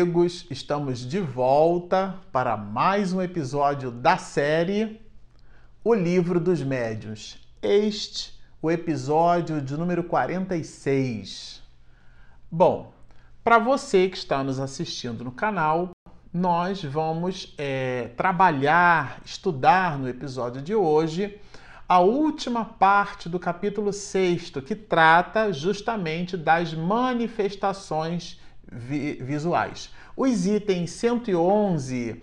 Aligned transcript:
amigos, 0.00 0.46
estamos 0.48 1.00
de 1.06 1.20
volta 1.20 2.18
para 2.32 2.56
mais 2.56 3.12
um 3.12 3.20
episódio 3.20 3.90
da 3.90 4.16
série 4.16 4.98
O 5.84 5.92
Livro 5.92 6.40
dos 6.40 6.62
Médiuns. 6.62 7.38
Este, 7.60 8.32
o 8.62 8.70
episódio 8.70 9.60
de 9.60 9.76
número 9.76 10.02
46. 10.02 11.62
Bom, 12.50 12.94
para 13.44 13.58
você 13.58 14.08
que 14.08 14.16
está 14.16 14.42
nos 14.42 14.58
assistindo 14.58 15.22
no 15.22 15.32
canal, 15.32 15.90
nós 16.32 16.82
vamos 16.82 17.54
é, 17.58 18.08
trabalhar, 18.16 19.20
estudar 19.22 19.98
no 19.98 20.08
episódio 20.08 20.62
de 20.62 20.74
hoje 20.74 21.38
a 21.86 22.00
última 22.00 22.64
parte 22.64 23.28
do 23.28 23.38
capítulo 23.38 23.92
6, 23.92 24.50
que 24.66 24.74
trata 24.74 25.52
justamente 25.52 26.38
das 26.38 26.72
manifestações 26.72 28.39
vi 28.70 29.14
visuais. 29.14 29.90
Os 30.16 30.46
itens 30.46 30.90
111 30.92 32.22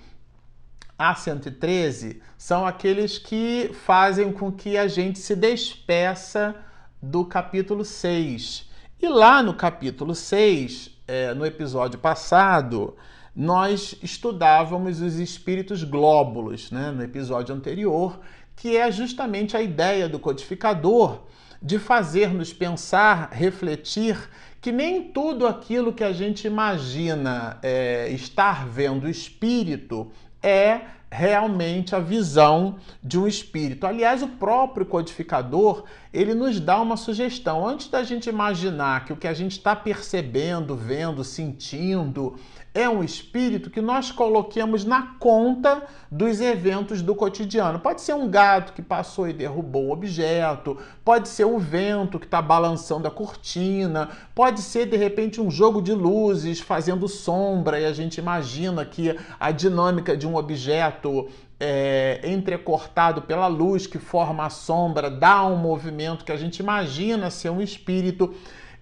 a 0.98 1.14
113 1.14 2.22
são 2.38 2.66
aqueles 2.66 3.18
que 3.18 3.72
fazem 3.86 4.32
com 4.32 4.52
que 4.52 4.78
a 4.78 4.88
gente 4.88 5.20
se 5.20 5.36
despeça 5.36 6.56
do 7.02 7.26
capítulo 7.26 7.86
6. 7.86 8.68
E 9.00 9.08
lá 9.08 9.44
no 9.44 9.54
capítulo 9.54 10.16
6, 10.16 10.90
é, 11.08 11.34
no 11.34 11.46
episódio 11.46 12.00
passado, 12.00 12.96
nós 13.36 13.96
estudávamos 14.02 15.00
os 15.02 15.20
espíritos 15.20 15.84
glóbulos, 15.84 16.72
né? 16.72 16.90
no 16.90 17.04
episódio 17.04 17.54
anterior, 17.54 18.20
que 18.56 18.76
é 18.76 18.92
justamente 18.92 19.56
a 19.56 19.62
ideia 19.62 20.10
do 20.10 20.18
codificador 20.18 21.22
de 21.62 21.78
fazer-nos 21.78 22.52
pensar, 22.52 23.30
refletir 23.32 24.18
que 24.62 24.72
nem 24.72 25.04
tudo 25.04 25.46
aquilo 25.48 25.94
que 25.94 26.04
a 26.04 26.12
gente 26.12 26.48
imagina 26.48 27.60
é, 27.62 28.10
estar 28.10 28.68
vendo 28.68 29.10
espírito 29.10 30.12
é 30.42 30.82
realmente 31.10 31.96
a 31.96 32.00
visão 32.00 32.78
de 33.02 33.18
um 33.18 33.28
espírito. 33.28 33.88
Aliás, 33.88 34.22
o 34.22 34.28
próprio 34.28 34.86
codificador, 34.86 35.86
ele 36.14 36.34
nos 36.34 36.60
dá 36.60 36.82
uma 36.82 36.98
sugestão. 36.98 37.66
Antes 37.66 37.88
da 37.88 38.04
gente 38.04 38.30
imaginar 38.30 39.06
que 39.06 39.14
o 39.14 39.18
que 39.18 39.28
a 39.28 39.34
gente 39.34 39.54
está 39.54 39.76
percebendo, 39.76 40.76
vendo, 40.76 41.24
sentindo 41.24 42.36
é 42.78 42.88
um 42.88 43.04
espírito 43.04 43.72
que 43.72 43.82
nós 43.82 44.12
coloquemos 44.12 44.86
na 44.86 45.16
conta 45.20 45.82
dos 46.12 46.40
eventos 46.40 47.02
do 47.02 47.16
cotidiano. 47.16 47.80
Pode 47.80 48.02
ser 48.02 48.14
um 48.14 48.30
gato 48.30 48.74
que 48.74 48.84
passou 48.84 49.28
e 49.28 49.34
derrubou 49.34 49.88
o 49.88 49.92
objeto, 49.92 50.78
pode 51.04 51.28
ser 51.28 51.46
o 51.46 51.58
vento 51.58 52.20
que 52.20 52.26
está 52.26 52.40
balançando 52.40 53.08
a 53.08 53.12
cortina, 53.12 54.10
pode 54.36 54.62
ser 54.62 54.86
de 54.86 54.96
repente 54.96 55.42
um 55.42 55.50
jogo 55.50 55.82
de 55.82 55.92
luzes 55.92 56.60
fazendo 56.60 57.08
sombra 57.08 57.80
e 57.80 57.86
a 57.86 57.94
gente 57.94 58.20
imagina 58.20 58.86
que 58.86 59.18
a 59.40 59.50
dinâmica 59.50 60.16
de 60.16 60.28
um 60.28 60.36
objeto 60.36 61.28
é, 61.60 62.22
entrecortado 62.24 63.24
pela 63.24 63.48
luz 63.48 63.88
que 63.88 63.98
forma 63.98 64.46
a 64.46 64.52
sombra 64.52 65.10
dá 65.10 65.44
um 65.44 65.56
movimento 65.56 66.24
que 66.24 66.32
a 66.32 66.38
gente 66.38 66.60
imagina 66.60 67.32
ser 67.32 67.50
um 67.50 67.60
espírito 67.60 68.36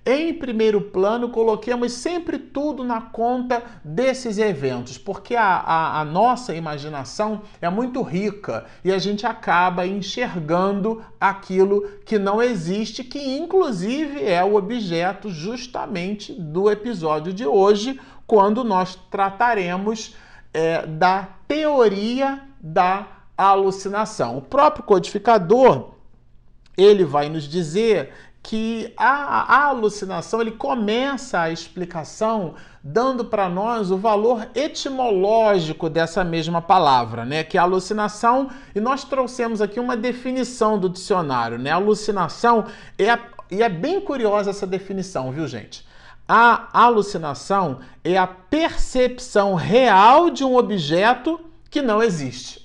em 0.06 0.32
primeiro 0.36 0.80
plano, 0.80 1.30
coloquemos 1.30 1.92
sempre 1.94 2.38
tudo 2.38 2.84
na 2.84 3.02
conta 3.02 3.64
desses 3.84 4.38
eventos, 4.38 5.00
porque 5.00 5.36
a, 5.36 5.44
a, 5.44 6.02
a, 6.02 6.06
nossa 6.06 6.54
imaginação 6.54 7.42
é 7.60 7.68
muito 7.72 8.04
rica 8.04 8.66
e 8.84 8.92
a 8.92 9.00
gente 9.00 9.26
acaba 9.26 9.88
enxergando 9.88 11.04
aquilo 11.20 11.90
que 12.06 12.20
não 12.20 12.40
existe, 12.40 13.04
que 13.04 13.20
inclusive 13.20 14.24
é 14.24 14.44
o 14.44 14.56
objeto 14.56 15.30
justamente 15.30 16.34
do 16.34 16.70
episódio 16.70 17.34
de 17.34 17.48
hoje, 17.48 18.00
quando 18.28 18.64
nós 18.64 18.96
trataremos 19.10 20.16
é, 20.54 20.86
da 20.86 21.28
teoria 21.48 22.44
da 22.62 23.08
alucinação. 23.36 24.38
O 24.38 24.42
próprio 24.42 24.84
codificador 24.84 25.96
ele 26.78 27.06
vai 27.06 27.30
nos 27.30 27.44
dizer 27.44 28.12
que 28.46 28.94
a, 28.96 29.56
a, 29.56 29.64
alucinação 29.66 30.40
ele 30.40 30.52
começa 30.52 31.42
a 31.42 31.50
explicação 31.50 32.54
dando 32.84 33.26
para 33.26 33.50
nós 33.50 33.90
o 33.90 33.98
valor 33.98 34.48
etimológico 34.54 35.90
dessa 35.90 36.24
mesma 36.24 36.62
palavra, 36.62 37.26
né? 37.26 37.44
Que 37.44 37.58
é 37.58 37.60
alucinação, 37.60 38.52
e 38.76 38.80
nós 38.80 39.04
trouxemos 39.04 39.62
aqui 39.62 39.80
uma 39.80 39.98
definição 39.98 40.78
do 40.78 40.88
dicionário, 40.88 41.58
né? 41.58 41.72
alucinação 41.72 42.66
é 43.00 43.18
e 43.50 43.64
é 43.64 43.70
bem 43.70 44.00
curiosa 44.00 44.52
essa 44.52 44.68
definição, 44.68 45.32
viu, 45.32 45.48
gente? 45.48 45.86
A 46.28 46.68
alucinação 46.72 47.80
é 48.04 48.18
a 48.18 48.28
percepção 48.28 49.56
real 49.56 50.30
de 50.30 50.44
um 50.44 50.56
objeto 50.56 51.40
que 51.76 51.82
não 51.82 52.02
existe. 52.02 52.64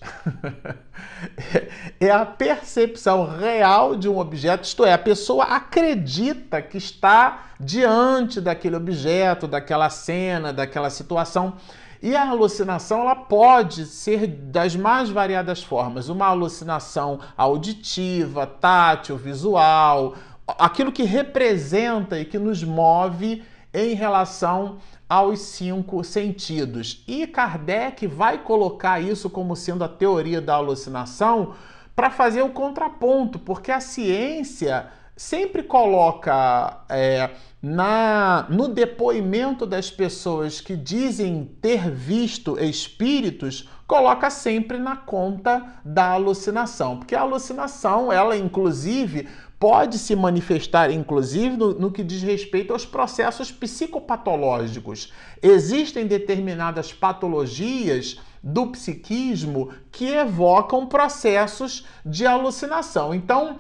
é 1.98 2.12
a 2.12 2.25
percepção 2.25 3.28
real 3.28 3.97
de 3.97 4.09
um 4.09 4.21
objeto, 4.21 4.62
isto 4.62 4.84
é, 4.84 4.93
a 4.93 4.98
pessoa 4.98 5.47
acredita 5.47 6.62
que 6.62 6.78
está 6.78 7.47
diante 7.59 8.41
daquele 8.41 8.76
objeto, 8.76 9.48
daquela 9.48 9.91
cena, 9.91 10.53
daquela 10.53 10.88
situação. 10.91 11.54
E 12.00 12.15
a 12.15 12.31
alucinação 12.31 13.00
ela 13.00 13.16
pode 13.16 13.87
ser 13.87 14.28
das 14.28 14.76
mais 14.76 15.10
variadas 15.10 15.60
formas. 15.60 16.09
Uma 16.09 16.27
alucinação 16.27 17.19
auditiva, 17.37 18.47
tátil, 18.47 19.16
visual, 19.16 20.15
aquilo 20.47 20.92
que 20.92 21.03
representa 21.03 22.16
e 22.16 22.25
que 22.25 22.38
nos 22.38 22.62
move 22.62 23.42
em 23.75 23.92
relação 23.92 24.78
aos 25.10 25.41
cinco 25.41 26.04
sentidos. 26.04 27.03
E 27.09 27.26
Kardec 27.26 28.06
vai 28.06 28.38
colocar 28.38 29.00
isso 29.00 29.28
como 29.28 29.56
sendo 29.56 29.82
a 29.82 29.88
teoria 29.88 30.41
da 30.41 30.54
alucinação 30.54 31.54
para 31.97 32.10
fazer 32.10 32.43
o 32.43 32.50
contraponto, 32.50 33.37
porque 33.41 33.72
a 33.72 33.81
ciência 33.81 34.87
sempre 35.16 35.65
coloca 35.65 36.84
é, 36.88 37.31
na, 37.60 38.47
no 38.48 38.69
depoimento 38.69 39.66
das 39.66 39.91
pessoas 39.91 40.60
que 40.60 40.76
dizem 40.76 41.44
ter 41.60 41.91
visto 41.91 42.56
espíritos, 42.59 43.69
coloca 43.88 44.31
sempre 44.31 44.78
na 44.78 44.97
conta 44.97 45.75
da 45.84 46.12
alucinação, 46.12 46.98
porque 46.98 47.16
a 47.16 47.22
alucinação, 47.22 48.12
ela 48.12 48.37
inclusive 48.37 49.28
pode 49.60 49.98
se 49.98 50.16
manifestar, 50.16 50.91
inclusive, 50.91 51.54
no, 51.54 51.75
no, 51.75 51.93
que 51.93 52.03
diz 52.03 52.22
respeito 52.22 52.72
aos 52.72 52.87
processos 52.87 53.53
psicopatológicos. 53.53 55.12
Existem 55.43 56.06
determinadas 56.06 56.94
patologias 56.94 58.19
do 58.43 58.69
psiquismo 58.69 59.69
que 59.93 60.06
evocam 60.06 60.87
processos 60.87 61.87
de 62.06 62.26
alucinação. 62.26 63.15
Então, 63.15 63.59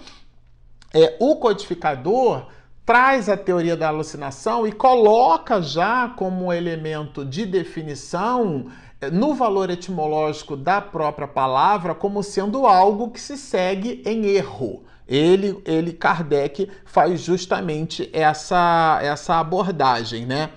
é, 0.94 1.18
o 1.20 1.36
codificador 1.36 2.46
traz 2.86 3.28
a 3.28 3.36
teoria 3.36 3.76
da 3.76 3.88
alucinação 3.88 4.66
e 4.66 4.72
coloca 4.72 5.60
já 5.60 6.08
como 6.08 6.50
elemento 6.50 7.26
de 7.26 7.44
definição 7.44 8.68
é, 9.02 9.10
no 9.10 9.34
valor 9.34 9.68
etimológico 9.68 10.56
da 10.56 10.80
própria 10.80 11.28
palavra 11.28 11.94
como 11.94 12.22
sendo 12.22 12.66
algo 12.66 13.10
que 13.10 13.20
se 13.20 13.36
segue 13.36 14.02
em 14.06 14.24
erro 14.28 14.82
ele, 15.10 15.60
ele 15.66 15.92
Kardec 15.92 16.70
faz 16.84 17.20
justamente 17.20 18.08
essa, 18.12 19.00
essa 19.02 19.40
abordagem, 19.40 20.24
né? 20.24 20.50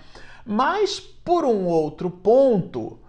Mas 0.45 0.99
por 0.99 1.43
um 1.43 1.65
outro 1.65 2.09
ponto, 2.09 2.99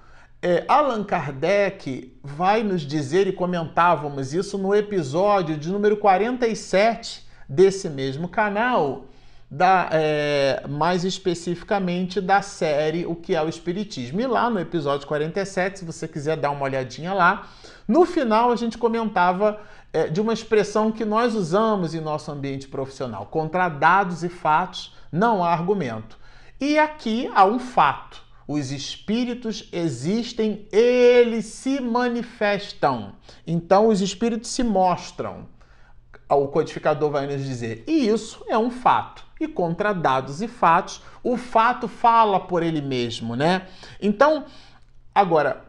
é, 0.41 0.65
Allan 0.66 1.04
Kardec 1.04 2.16
vai 2.22 2.63
nos 2.63 2.83
dizer, 2.83 3.27
e 3.27 3.33
comentávamos 3.33 4.33
isso 4.33 4.57
no 4.57 4.74
episódio 4.74 5.59
de 5.59 5.71
número 5.71 5.98
47 5.98 7.27
desse 7.47 7.91
mesmo 7.91 8.28
canal, 8.28 9.04
da, 9.54 9.89
é, 9.92 10.65
mais 10.68 11.04
especificamente 11.04 12.21
da 12.21 12.42
série 12.42 13.06
O 13.06 13.15
que 13.15 13.36
é 13.36 13.42
o 13.42 13.48
Espiritismo. 13.48 14.21
E 14.21 14.27
lá 14.27 14.51
no 14.51 14.59
episódio 14.59 15.06
47, 15.06 15.78
se 15.78 15.84
você 15.84 16.09
quiser 16.09 16.36
dar 16.36 16.51
uma 16.51 16.65
olhadinha 16.65 17.15
lá, 17.15 17.47
no 17.86 18.04
final 18.04 18.51
a 18.51 18.56
gente 18.56 18.77
comentava 18.77 19.60
é, 19.92 20.09
de 20.09 20.21
uma 20.21 20.33
expressão 20.33 20.91
que 20.91 21.04
nós 21.04 21.36
usamos 21.36 21.95
em 21.95 22.01
nosso 22.01 22.33
ambiente 22.33 22.66
profissional. 22.66 23.27
Contra 23.27 23.68
dados 23.68 24.24
e 24.24 24.28
fatos 24.28 24.92
não 25.12 25.45
há 25.45 25.53
argumento. 25.53 26.18
E 26.60 26.77
aqui 26.77 27.30
há 27.33 27.45
um 27.45 27.60
fato. 27.60 28.24
Os 28.48 28.72
espíritos 28.72 29.68
existem, 29.72 30.66
eles 30.72 31.47
se 31.47 31.80
manifestam. 31.80 33.12
Então, 33.47 33.86
os 33.86 34.00
espíritos 34.00 34.50
se 34.50 34.65
mostram. 34.65 35.47
O 36.34 36.48
codificador 36.48 37.10
vai 37.10 37.27
nos 37.27 37.45
dizer. 37.45 37.84
E 37.86 38.09
isso 38.09 38.45
é 38.48 38.59
um 38.59 38.71
fato. 38.71 39.25
E 39.41 39.48
contra 39.48 39.92
dados 39.92 40.41
e 40.42 40.48
fatos, 40.48 41.03
o 41.22 41.36
fato 41.36 41.89
fala 41.89 42.41
por 42.41 42.63
ele 42.63 42.81
mesmo, 42.81 43.34
né? 43.34 43.66
Então, 44.01 44.45
agora, 45.15 45.65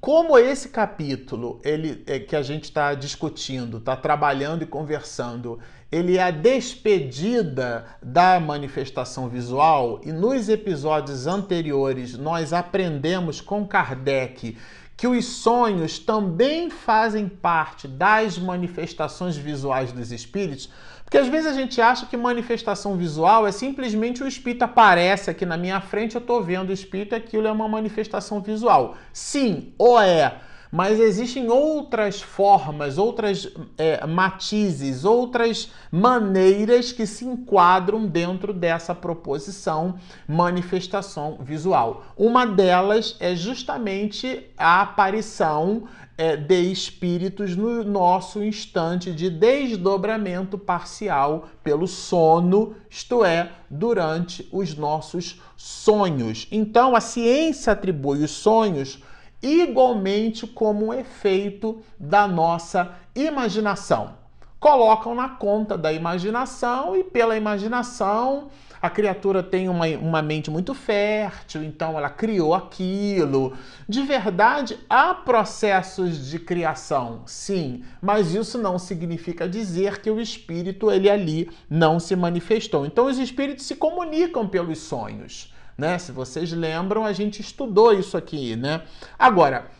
Como 0.00 0.38
esse 0.38 0.70
capítulo 0.70 1.60
ele 1.62 2.02
é, 2.06 2.18
que 2.18 2.34
a 2.34 2.40
gente 2.40 2.64
está 2.64 2.94
discutindo, 2.94 3.76
está 3.76 3.94
trabalhando 3.94 4.62
e 4.62 4.66
conversando, 4.66 5.58
ele 5.92 6.16
é 6.16 6.22
a 6.22 6.30
despedida 6.30 7.84
da 8.02 8.40
manifestação 8.40 9.28
visual 9.28 10.00
e 10.02 10.10
nos 10.10 10.48
episódios 10.48 11.26
anteriores 11.26 12.16
nós 12.16 12.54
aprendemos 12.54 13.42
com 13.42 13.68
Kardec 13.68 14.56
que 15.00 15.08
os 15.08 15.24
sonhos 15.24 15.98
também 15.98 16.68
fazem 16.68 17.26
parte 17.26 17.88
das 17.88 18.36
manifestações 18.36 19.34
visuais 19.34 19.92
dos 19.92 20.12
espíritos, 20.12 20.68
porque 21.02 21.16
às 21.16 21.26
vezes 21.26 21.46
a 21.46 21.54
gente 21.54 21.80
acha 21.80 22.04
que 22.04 22.18
manifestação 22.18 22.98
visual 22.98 23.46
é 23.46 23.50
simplesmente 23.50 24.22
o 24.22 24.28
espírito 24.28 24.62
aparece 24.62 25.30
aqui 25.30 25.46
na 25.46 25.56
minha 25.56 25.80
frente, 25.80 26.16
eu 26.16 26.20
estou 26.20 26.42
vendo 26.42 26.68
o 26.68 26.72
espírito, 26.74 27.14
aquilo 27.14 27.46
é 27.46 27.50
uma 27.50 27.66
manifestação 27.66 28.42
visual. 28.42 28.94
Sim, 29.10 29.72
ou 29.78 29.98
é. 29.98 30.36
Mas 30.70 31.00
existem 31.00 31.48
outras 31.48 32.22
formas, 32.22 32.96
outras 32.96 33.48
é, 33.76 34.06
matizes, 34.06 35.04
outras 35.04 35.70
maneiras 35.90 36.92
que 36.92 37.06
se 37.06 37.24
enquadram 37.24 38.06
dentro 38.06 38.52
dessa 38.52 38.94
proposição 38.94 39.96
manifestação 40.28 41.38
visual. 41.40 42.04
Uma 42.16 42.46
delas 42.46 43.16
é 43.18 43.34
justamente 43.34 44.46
a 44.56 44.82
aparição 44.82 45.88
é, 46.20 46.36
de 46.36 46.70
espíritos 46.70 47.56
no 47.56 47.82
nosso 47.82 48.44
instante 48.44 49.10
de 49.10 49.30
desdobramento 49.30 50.58
parcial 50.58 51.48
pelo 51.64 51.88
sono, 51.88 52.76
isto 52.90 53.24
é, 53.24 53.50
durante 53.70 54.46
os 54.52 54.76
nossos 54.76 55.40
sonhos. 55.56 56.46
Então, 56.52 56.94
a 56.94 57.00
ciência 57.00 57.72
atribui 57.72 58.22
os 58.22 58.30
sonhos 58.32 59.02
igualmente 59.42 60.46
como 60.46 60.86
um 60.86 60.94
efeito 60.94 61.82
da 61.98 62.26
nossa 62.26 62.94
imaginação. 63.14 64.14
Colocam 64.58 65.14
na 65.14 65.28
conta 65.28 65.78
da 65.78 65.92
imaginação 65.92 66.94
e 66.96 67.02
pela 67.02 67.36
imaginação 67.36 68.50
a 68.82 68.88
criatura 68.88 69.42
tem 69.42 69.68
uma, 69.68 69.86
uma 69.86 70.22
mente 70.22 70.50
muito 70.50 70.72
fértil, 70.72 71.62
então 71.62 71.98
ela 71.98 72.08
criou 72.08 72.54
aquilo. 72.54 73.52
De 73.86 74.02
verdade, 74.02 74.78
há 74.88 75.12
processos 75.12 76.30
de 76.30 76.38
criação, 76.38 77.22
sim, 77.26 77.84
mas 78.00 78.34
isso 78.34 78.56
não 78.56 78.78
significa 78.78 79.46
dizer 79.46 80.00
que 80.00 80.10
o 80.10 80.18
espírito 80.18 80.90
ele 80.90 81.10
ali 81.10 81.50
não 81.68 82.00
se 82.00 82.16
manifestou. 82.16 82.86
Então 82.86 83.04
os 83.04 83.18
espíritos 83.18 83.66
se 83.66 83.76
comunicam 83.76 84.48
pelos 84.48 84.78
sonhos. 84.78 85.52
Né? 85.80 85.98
Se 85.98 86.12
vocês 86.12 86.52
lembram, 86.52 87.06
a 87.06 87.12
gente 87.14 87.40
estudou 87.40 87.94
isso 87.94 88.18
aqui, 88.18 88.54
né? 88.54 88.82
Agora, 89.18 89.70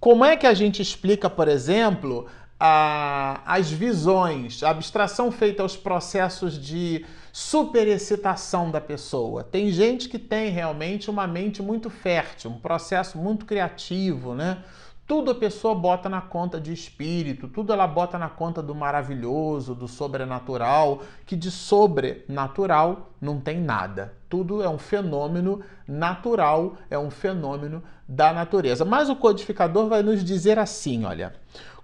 como 0.00 0.24
é 0.24 0.36
que 0.36 0.44
a 0.44 0.52
gente 0.52 0.82
explica, 0.82 1.30
por 1.30 1.46
exemplo, 1.46 2.26
a, 2.58 3.40
as 3.46 3.70
visões, 3.70 4.64
a 4.64 4.70
abstração 4.70 5.30
feita 5.30 5.62
aos 5.62 5.76
processos 5.76 6.60
de 6.60 7.06
superexcitação 7.32 8.70
da 8.70 8.80
pessoa. 8.80 9.44
Tem 9.44 9.70
gente 9.70 10.08
que 10.08 10.18
tem 10.18 10.50
realmente 10.50 11.08
uma 11.08 11.26
mente 11.26 11.62
muito 11.62 11.90
fértil, 11.90 12.50
um 12.50 12.58
processo 12.58 13.16
muito 13.16 13.46
criativo, 13.46 14.34
né? 14.34 14.64
Tudo 15.06 15.32
a 15.32 15.34
pessoa 15.34 15.74
bota 15.74 16.08
na 16.08 16.22
conta 16.22 16.58
de 16.58 16.72
espírito, 16.72 17.46
tudo 17.46 17.72
ela 17.72 17.86
bota 17.86 18.18
na 18.18 18.30
conta 18.30 18.62
do 18.62 18.74
maravilhoso, 18.74 19.74
do 19.74 19.86
sobrenatural, 19.86 21.02
que 21.26 21.36
de 21.36 21.50
sobrenatural 21.50 23.10
não 23.20 23.38
tem 23.38 23.60
nada. 23.60 24.14
Tudo 24.34 24.64
é 24.64 24.68
um 24.68 24.78
fenômeno 24.78 25.60
natural, 25.86 26.76
é 26.90 26.98
um 26.98 27.08
fenômeno 27.08 27.80
da 28.08 28.32
natureza. 28.32 28.84
Mas 28.84 29.08
o 29.08 29.14
codificador 29.14 29.88
vai 29.88 30.02
nos 30.02 30.24
dizer 30.24 30.58
assim, 30.58 31.04
olha, 31.04 31.36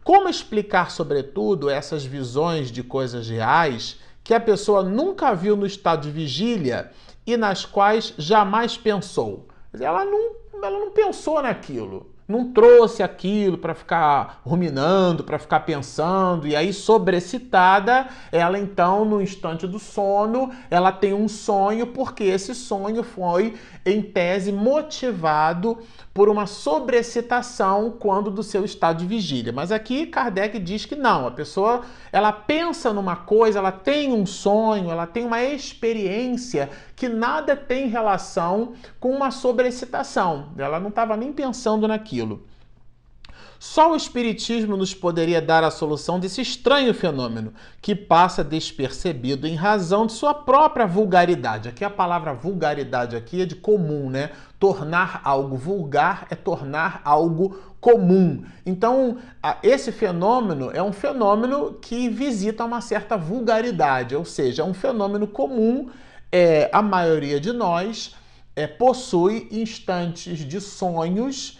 como 0.03 0.29
explicar 0.29 0.91
sobretudo 0.91 1.71
essas 1.71 2.05
visões 2.05 2.73
de 2.73 2.83
coisas 2.83 3.29
reais 3.29 4.01
que 4.25 4.35
a 4.35 4.41
pessoa 4.41 4.83
nunca 4.83 5.33
viu 5.33 5.55
no 5.55 5.65
estado 5.65 6.03
de 6.03 6.11
vigília 6.11 6.91
e 7.25 7.37
nas 7.37 7.65
quais 7.65 8.15
jamais 8.19 8.77
pensou. 8.77 9.47
Ela 9.73 10.05
não, 10.05 10.33
ela 10.61 10.77
não 10.77 10.91
pensou 10.91 11.41
naquilo 11.41 12.10
não 12.31 12.53
trouxe 12.53 13.03
aquilo 13.03 13.59
para 13.59 13.75
ficar 13.75 14.41
ruminando, 14.45 15.25
para 15.25 15.39
ficar 15.39 15.61
pensando, 15.61 16.47
e 16.47 16.55
aí 16.55 16.73
sobrecitada, 16.73 18.09
ela 18.31 18.59
então 18.59 19.05
no 19.05 19.21
instante 19.21 19.67
do 19.67 19.79
sono, 19.79 20.51
ela 20.71 20.93
tem 20.93 21.13
um 21.13 21.29
sonho 21.29 21.89
porque 21.89 22.25
esse 22.25 22.55
sonho 22.55 23.03
foi 23.03 23.55
em 23.85 24.01
tese 24.01 24.53
motivado 24.53 25.79
por 26.15 26.29
uma 26.29 26.47
sobrecitação 26.47 27.95
quando 27.99 28.31
do 28.31 28.43
seu 28.43 28.65
estado 28.65 28.99
de 28.99 29.07
vigília. 29.07 29.53
Mas 29.53 29.73
aqui 29.73 30.07
Kardec 30.07 30.59
diz 30.59 30.85
que 30.85 30.97
não, 30.97 31.27
a 31.27 31.31
pessoa 31.31 31.83
ela 32.13 32.33
pensa 32.33 32.93
numa 32.93 33.17
coisa, 33.17 33.59
ela 33.59 33.73
tem 33.73 34.13
um 34.13 34.27
sonho, 34.27 34.91
ela 34.91 35.07
tem 35.07 35.25
uma 35.25 35.43
experiência 35.43 36.71
que 37.01 37.09
nada 37.09 37.57
tem 37.57 37.89
relação 37.89 38.75
com 39.01 39.11
uma 39.11 39.31
sobrecitação. 39.31 40.49
Ela 40.59 40.79
não 40.79 40.91
estava 40.91 41.17
nem 41.17 41.33
pensando 41.33 41.89
naquilo. 41.89 42.47
Só 43.59 43.93
o 43.93 43.97
Espiritismo 43.97 44.77
nos 44.77 44.93
poderia 44.93 45.41
dar 45.41 45.65
a 45.65 45.71
solução 45.71 46.21
desse 46.21 46.43
estranho 46.43 46.93
fenômeno, 46.93 47.55
que 47.81 47.95
passa 47.95 48.45
despercebido 48.45 49.47
em 49.47 49.55
razão 49.55 50.05
de 50.05 50.13
sua 50.13 50.35
própria 50.35 50.87
vulgaridade. 50.87 51.71
Aqui 51.71 51.87
a 51.87 51.89
palavra 51.89 52.35
vulgaridade 52.35 53.17
aqui 53.17 53.41
é 53.41 53.47
de 53.47 53.57
comum, 53.57 54.11
né? 54.11 54.33
Tornar 54.59 55.23
algo 55.25 55.57
vulgar 55.57 56.27
é 56.29 56.35
tornar 56.35 57.01
algo 57.03 57.59
comum. 57.81 58.45
Então, 58.67 59.17
esse 59.63 59.91
fenômeno 59.91 60.71
é 60.75 60.83
um 60.83 60.93
fenômeno 60.93 61.79
que 61.81 62.11
visita 62.11 62.63
uma 62.63 62.83
certa 62.83 63.17
vulgaridade, 63.17 64.15
ou 64.15 64.27
seja, 64.27 64.61
é 64.61 64.65
um 64.67 64.75
fenômeno 64.75 65.27
comum. 65.27 65.89
É, 66.33 66.71
a 66.73 66.81
maioria 66.81 67.41
de 67.41 67.53
nós 67.53 68.15
é, 68.55 68.67
possui 68.67 69.49
instantes 69.51 70.41
de 70.41 70.61
sonhos 70.61 71.59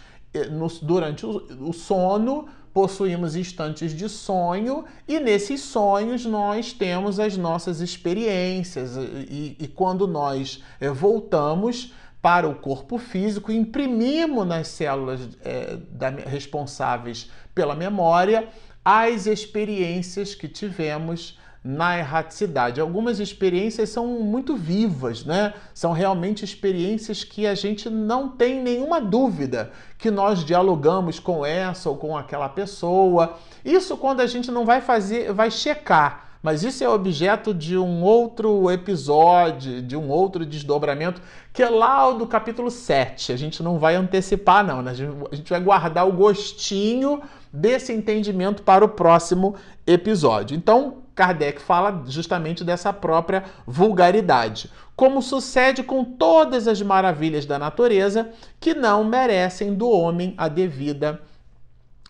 durante 0.81 1.25
o 1.25 1.73
sono, 1.73 2.47
possuímos 2.73 3.35
instantes 3.35 3.93
de 3.93 4.07
sonho 4.07 4.85
e 5.07 5.19
nesses 5.19 5.59
sonhos 5.61 6.25
nós 6.25 6.71
temos 6.71 7.19
as 7.19 7.35
nossas 7.35 7.81
experiências 7.81 8.95
e, 8.95 9.57
e 9.59 9.67
quando 9.67 10.07
nós 10.07 10.63
é, 10.79 10.89
voltamos 10.89 11.93
para 12.21 12.47
o 12.47 12.55
corpo 12.55 12.97
físico, 12.97 13.51
imprimimos 13.51 14.47
nas 14.47 14.67
células 14.67 15.21
é, 15.43 15.77
da, 15.89 16.09
responsáveis 16.09 17.29
pela 17.53 17.75
memória 17.75 18.47
as 18.85 19.25
experiências 19.25 20.33
que 20.33 20.47
tivemos 20.47 21.39
na 21.63 21.97
erraticidade. 21.97 22.81
Algumas 22.81 23.19
experiências 23.19 23.89
são 23.89 24.07
muito 24.07 24.55
vivas, 24.55 25.23
né? 25.23 25.53
São 25.73 25.91
realmente 25.91 26.43
experiências 26.43 27.23
que 27.23 27.45
a 27.45 27.53
gente 27.53 27.89
não 27.89 28.29
tem 28.29 28.61
nenhuma 28.61 28.99
dúvida 28.99 29.71
que 29.97 30.09
nós 30.09 30.43
dialogamos 30.43 31.19
com 31.19 31.45
essa 31.45 31.89
ou 31.89 31.97
com 31.97 32.17
aquela 32.17 32.49
pessoa. 32.49 33.37
Isso 33.63 33.95
quando 33.95 34.21
a 34.21 34.27
gente 34.27 34.49
não 34.49 34.65
vai 34.65 34.81
fazer, 34.81 35.31
vai 35.33 35.51
checar. 35.51 36.31
Mas 36.41 36.63
isso 36.63 36.83
é 36.83 36.89
objeto 36.89 37.53
de 37.53 37.77
um 37.77 38.01
outro 38.01 38.71
episódio, 38.71 39.79
de 39.79 39.95
um 39.95 40.09
outro 40.09 40.43
desdobramento, 40.43 41.21
que 41.53 41.61
é 41.61 41.69
lá 41.69 42.11
do 42.11 42.25
capítulo 42.25 42.71
7. 42.71 43.31
A 43.31 43.37
gente 43.37 43.61
não 43.61 43.77
vai 43.77 43.95
antecipar, 43.95 44.65
não. 44.65 44.81
Né? 44.81 44.91
A 45.31 45.35
gente 45.35 45.49
vai 45.51 45.59
guardar 45.59 46.07
o 46.07 46.11
gostinho 46.11 47.21
desse 47.53 47.93
entendimento 47.93 48.63
para 48.63 48.83
o 48.83 48.89
próximo 48.89 49.53
episódio. 49.85 50.57
Então, 50.57 51.00
Kardec 51.15 51.61
fala 51.61 52.03
justamente 52.07 52.63
dessa 52.63 52.91
própria 52.93 53.43
vulgaridade. 53.65 54.69
Como 54.95 55.21
sucede 55.21 55.83
com 55.83 56.03
todas 56.03 56.67
as 56.67 56.81
maravilhas 56.81 57.45
da 57.45 57.59
natureza 57.59 58.29
que 58.59 58.73
não 58.73 59.03
merecem 59.03 59.73
do 59.73 59.89
homem 59.89 60.33
a 60.37 60.47
devida 60.47 61.21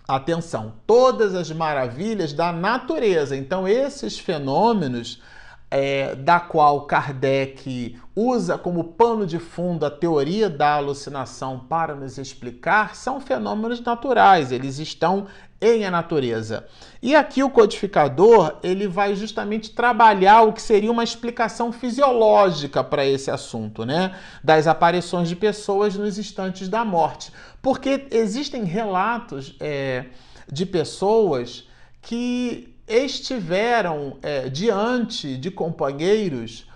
atenção. 0.08 0.74
Todas 0.86 1.34
as 1.36 1.52
maravilhas 1.52 2.34
da 2.34 2.52
natureza. 2.52 3.36
Então, 3.36 3.68
esses 3.68 4.20
fenômenos 4.20 5.22
é, 5.72 6.14
da 6.16 6.38
qual 6.38 6.82
Kardec 6.82 7.98
usa 8.14 8.58
como 8.58 8.84
pano 8.84 9.26
de 9.26 9.40
fundo 9.40 9.86
a 9.86 9.90
teoria 9.90 10.50
da 10.50 10.74
alucinação 10.74 11.60
para 11.60 11.96
nos 11.96 12.18
explicar 12.18 12.94
são 12.94 13.22
fenômenos 13.22 13.80
naturais, 13.80 14.52
eles 14.52 14.78
estão 14.80 15.28
em 15.62 15.86
a 15.86 15.92
natureza. 15.92 16.68
E 17.02 17.16
aqui 17.16 17.42
o 17.44 17.50
codificador 17.50 18.58
ele 18.64 18.88
vai 18.88 19.16
justamente 19.16 19.74
trabalhar 19.74 20.42
o 20.42 20.54
que 20.54 20.62
seria 20.62 20.92
uma 20.92 21.04
explicação 21.04 21.72
fisiológica 21.72 22.84
para 22.84 23.06
esse 23.06 23.30
assunto, 23.30 23.86
né? 23.86 24.16
Das 24.44 24.68
aparições 24.68 25.30
de 25.30 25.36
pessoas 25.36 25.96
nos 25.96 26.18
instantes 26.18 26.68
da 26.68 26.84
morte, 26.84 27.32
porque 27.62 28.08
existem 28.12 28.64
relatos 28.66 29.56
é, 29.60 30.06
de 30.52 30.66
pessoas 30.66 31.70
que 32.02 32.71
estiveram 32.88 34.18
é, 34.22 34.50
diante 34.50 35.38
de 35.38 35.50
companheiros 35.50 36.68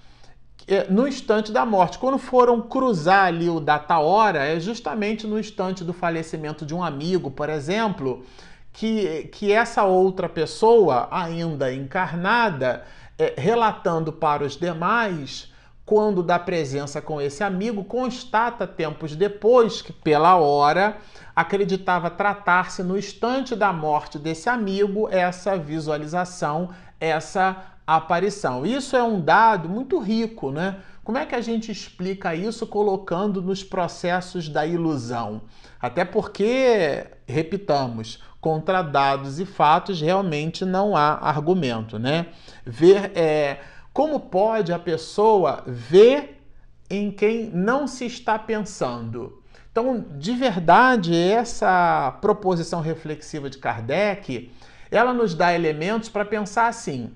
é, 0.68 0.90
no 0.90 1.08
instante 1.08 1.52
da 1.52 1.66
morte. 1.66 1.98
Quando 1.98 2.18
foram 2.18 2.62
cruzar 2.62 3.26
ali 3.26 3.50
o 3.50 3.60
data-hora, 3.60 4.44
é 4.44 4.60
justamente 4.60 5.28
no 5.28 5.40
instante 5.40 5.84
do 5.84 5.94
falecimento 5.94 6.66
de 6.66 6.74
um 6.74 6.84
amigo, 6.84 7.30
por 7.30 7.50
exemplo, 7.50 8.26
que, 8.74 9.30
que 9.32 9.52
essa 9.52 9.84
outra 9.84 10.28
pessoa, 10.28 11.08
ainda 11.12 11.74
encarnada, 11.74 12.84
é, 13.18 13.34
relatando 13.38 14.12
para 14.12 14.44
os 14.44 14.58
demais, 14.58 15.54
quando 15.86 16.24
da 16.24 16.40
presença 16.40 17.00
com 17.02 17.22
esse 17.22 17.44
amigo, 17.44 17.84
constata 17.84 18.66
tempos 18.66 19.16
depois 19.16 19.82
que, 19.82 19.94
pela 19.94 20.36
hora, 20.36 20.98
acreditava 21.36 22.10
tratar-se 22.10 22.82
no 22.82 22.98
instante 22.98 23.56
da 23.56 23.72
morte 23.72 24.18
desse 24.18 24.50
amigo 24.50 25.08
essa 25.12 25.56
visualização, 25.56 26.70
essa 27.00 27.76
aparição. 27.86 28.66
Isso 28.66 28.96
é 28.96 29.04
um 29.04 29.22
dado 29.22 29.70
muito 29.70 30.00
rico, 30.00 30.52
né? 30.52 30.78
Como 31.04 31.20
é 31.20 31.26
que 31.26 31.36
a 31.36 31.42
gente 31.42 31.72
explica 31.72 32.34
isso 32.34 32.66
colocando 32.66 33.40
nos 33.40 33.64
processos 33.64 34.50
da 34.50 34.66
ilusão? 34.66 35.44
Até 35.80 36.04
porque, 36.04 37.06
repitamos, 37.28 38.24
contra 38.42 38.82
dados 38.82 39.40
e 39.40 39.46
fatos 39.46 40.02
realmente 40.02 40.66
não 40.66 40.98
há 40.98 41.20
argumento, 41.22 42.00
né? 42.00 42.28
Ver 42.66 43.12
é, 43.16 43.60
como 43.96 44.20
pode 44.20 44.74
a 44.74 44.78
pessoa 44.78 45.64
ver 45.66 46.44
em 46.90 47.10
quem 47.10 47.46
não 47.46 47.88
se 47.88 48.06
está 48.06 48.38
pensando. 48.38 49.42
Então, 49.72 50.06
de 50.18 50.34
verdade, 50.34 51.16
essa 51.16 52.12
proposição 52.20 52.82
reflexiva 52.82 53.50
de 53.50 53.58
Kardec, 53.58 54.52
ela 54.92 55.14
nos 55.14 55.34
dá 55.34 55.54
elementos 55.54 56.10
para 56.10 56.26
pensar 56.26 56.68
assim: 56.68 57.14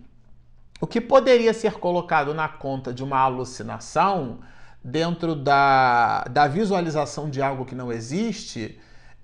o 0.79 0.87
que 0.87 1.01
poderia 1.01 1.53
ser 1.53 1.73
colocado 1.73 2.33
na 2.33 2.47
conta 2.47 2.93
de 2.93 3.03
uma 3.03 3.19
alucinação, 3.19 4.39
dentro 4.81 5.35
da, 5.35 6.23
da 6.31 6.47
visualização 6.47 7.29
de 7.29 7.41
algo 7.41 7.65
que 7.65 7.75
não 7.75 7.91
existe, 7.91 8.79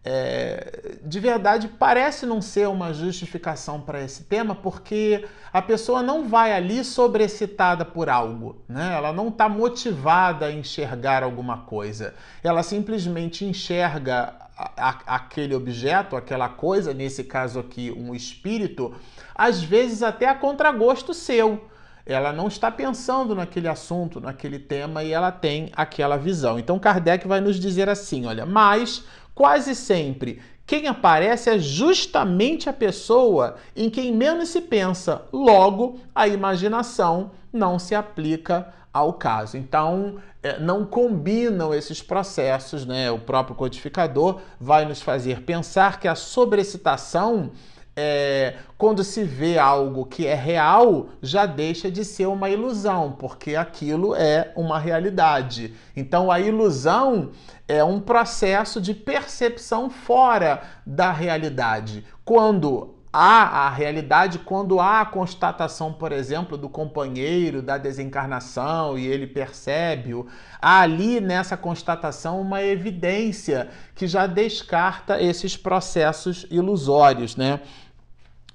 é, 0.07 0.97
de 1.03 1.19
verdade 1.19 1.67
parece 1.67 2.27
não 2.27 2.39
ser 2.39 2.67
uma 2.67 2.93
justificação 2.93 3.81
para 3.81 4.03
esse 4.03 4.23
tema, 4.25 4.53
porque 4.53 5.25
a 5.51 5.63
pessoa 5.63 6.03
não 6.03 6.27
vai 6.27 6.53
ali 6.53 6.83
sobrecitada 6.83 7.83
por 7.83 8.07
algo, 8.07 8.61
né? 8.69 8.93
ela 8.95 9.11
não 9.11 9.29
está 9.29 9.49
motivada 9.49 10.45
a 10.45 10.51
enxergar 10.51 11.23
alguma 11.23 11.57
coisa, 11.57 12.13
ela 12.43 12.61
simplesmente 12.61 13.45
enxerga 13.45 14.35
a, 14.55 14.89
a, 14.89 15.15
aquele 15.15 15.55
objeto, 15.55 16.15
aquela 16.15 16.49
coisa, 16.49 16.93
nesse 16.93 17.23
caso 17.23 17.59
aqui, 17.59 17.91
um 17.91 18.13
espírito 18.13 18.93
às 19.33 19.63
vezes 19.63 20.03
até 20.03 20.29
a 20.29 20.35
contragosto 20.35 21.15
seu. 21.15 21.67
Ela 22.05 22.31
não 22.31 22.47
está 22.47 22.69
pensando 22.69 23.33
naquele 23.33 23.67
assunto, 23.67 24.21
naquele 24.21 24.59
tema 24.59 25.03
e 25.03 25.11
ela 25.11 25.31
tem 25.31 25.71
aquela 25.75 26.17
visão. 26.17 26.59
Então 26.59 26.77
Kardec 26.77 27.27
vai 27.27 27.41
nos 27.41 27.59
dizer 27.59 27.89
assim: 27.89 28.27
olha, 28.27 28.45
mas 28.45 29.03
quase 29.35 29.75
sempre 29.75 30.41
quem 30.65 30.87
aparece 30.87 31.49
é 31.49 31.59
justamente 31.59 32.67
a 32.67 32.73
pessoa 32.73 33.55
em 33.75 33.87
quem 33.87 34.11
menos 34.11 34.49
se 34.49 34.61
pensa. 34.61 35.21
Logo, 35.31 35.99
a 36.13 36.27
imaginação 36.27 37.31
não 37.53 37.77
se 37.77 37.93
aplica 37.93 38.73
ao 38.91 39.13
caso. 39.13 39.57
Então, 39.57 40.15
é, 40.41 40.59
não 40.59 40.83
combinam 40.83 41.71
esses 41.71 42.01
processos, 42.01 42.83
né? 42.83 43.11
O 43.11 43.19
próprio 43.19 43.55
codificador 43.55 44.39
vai 44.59 44.85
nos 44.85 45.01
fazer 45.01 45.41
pensar 45.41 45.99
que 45.99 46.07
a 46.07 46.15
sobrecitação 46.15 47.51
é, 47.95 48.55
quando 48.77 49.03
se 49.03 49.23
vê 49.23 49.57
algo 49.57 50.05
que 50.05 50.27
é 50.27 50.35
real, 50.35 51.07
já 51.21 51.45
deixa 51.45 51.89
de 51.89 52.03
ser 52.03 52.25
uma 52.25 52.49
ilusão, 52.49 53.15
porque 53.17 53.55
aquilo 53.55 54.13
é 54.13 54.51
uma 54.55 54.77
realidade. 54.77 55.73
Então 55.95 56.29
a 56.29 56.39
ilusão 56.39 57.31
é 57.67 57.83
um 57.83 57.99
processo 57.99 58.81
de 58.81 58.93
percepção 58.93 59.89
fora 59.89 60.61
da 60.85 61.11
realidade. 61.11 62.05
Quando 62.23 62.95
há 63.17 63.65
a 63.65 63.69
realidade, 63.69 64.39
quando 64.39 64.77
há 64.77 64.99
a 64.99 65.05
constatação, 65.05 65.93
por 65.93 66.11
exemplo, 66.11 66.57
do 66.57 66.67
companheiro, 66.67 67.61
da 67.61 67.77
desencarnação 67.77 68.99
e 68.99 69.07
ele 69.07 69.25
percebe-o, 69.25 70.27
há 70.61 70.81
ali 70.81 71.21
nessa 71.21 71.55
constatação 71.55 72.41
uma 72.41 72.61
evidência 72.61 73.69
que 73.95 74.05
já 74.05 74.27
descarta 74.27 75.21
esses 75.21 75.55
processos 75.55 76.45
ilusórios, 76.51 77.37
né? 77.37 77.61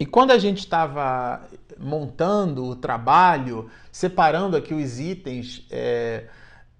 E 0.00 0.06
quando 0.06 0.30
a 0.30 0.38
gente 0.38 0.60
estava 0.60 1.46
montando 1.78 2.64
o 2.64 2.74
trabalho, 2.74 3.70
separando 3.92 4.56
aqui 4.56 4.72
os 4.72 4.98
itens 4.98 5.66
é, 5.70 6.24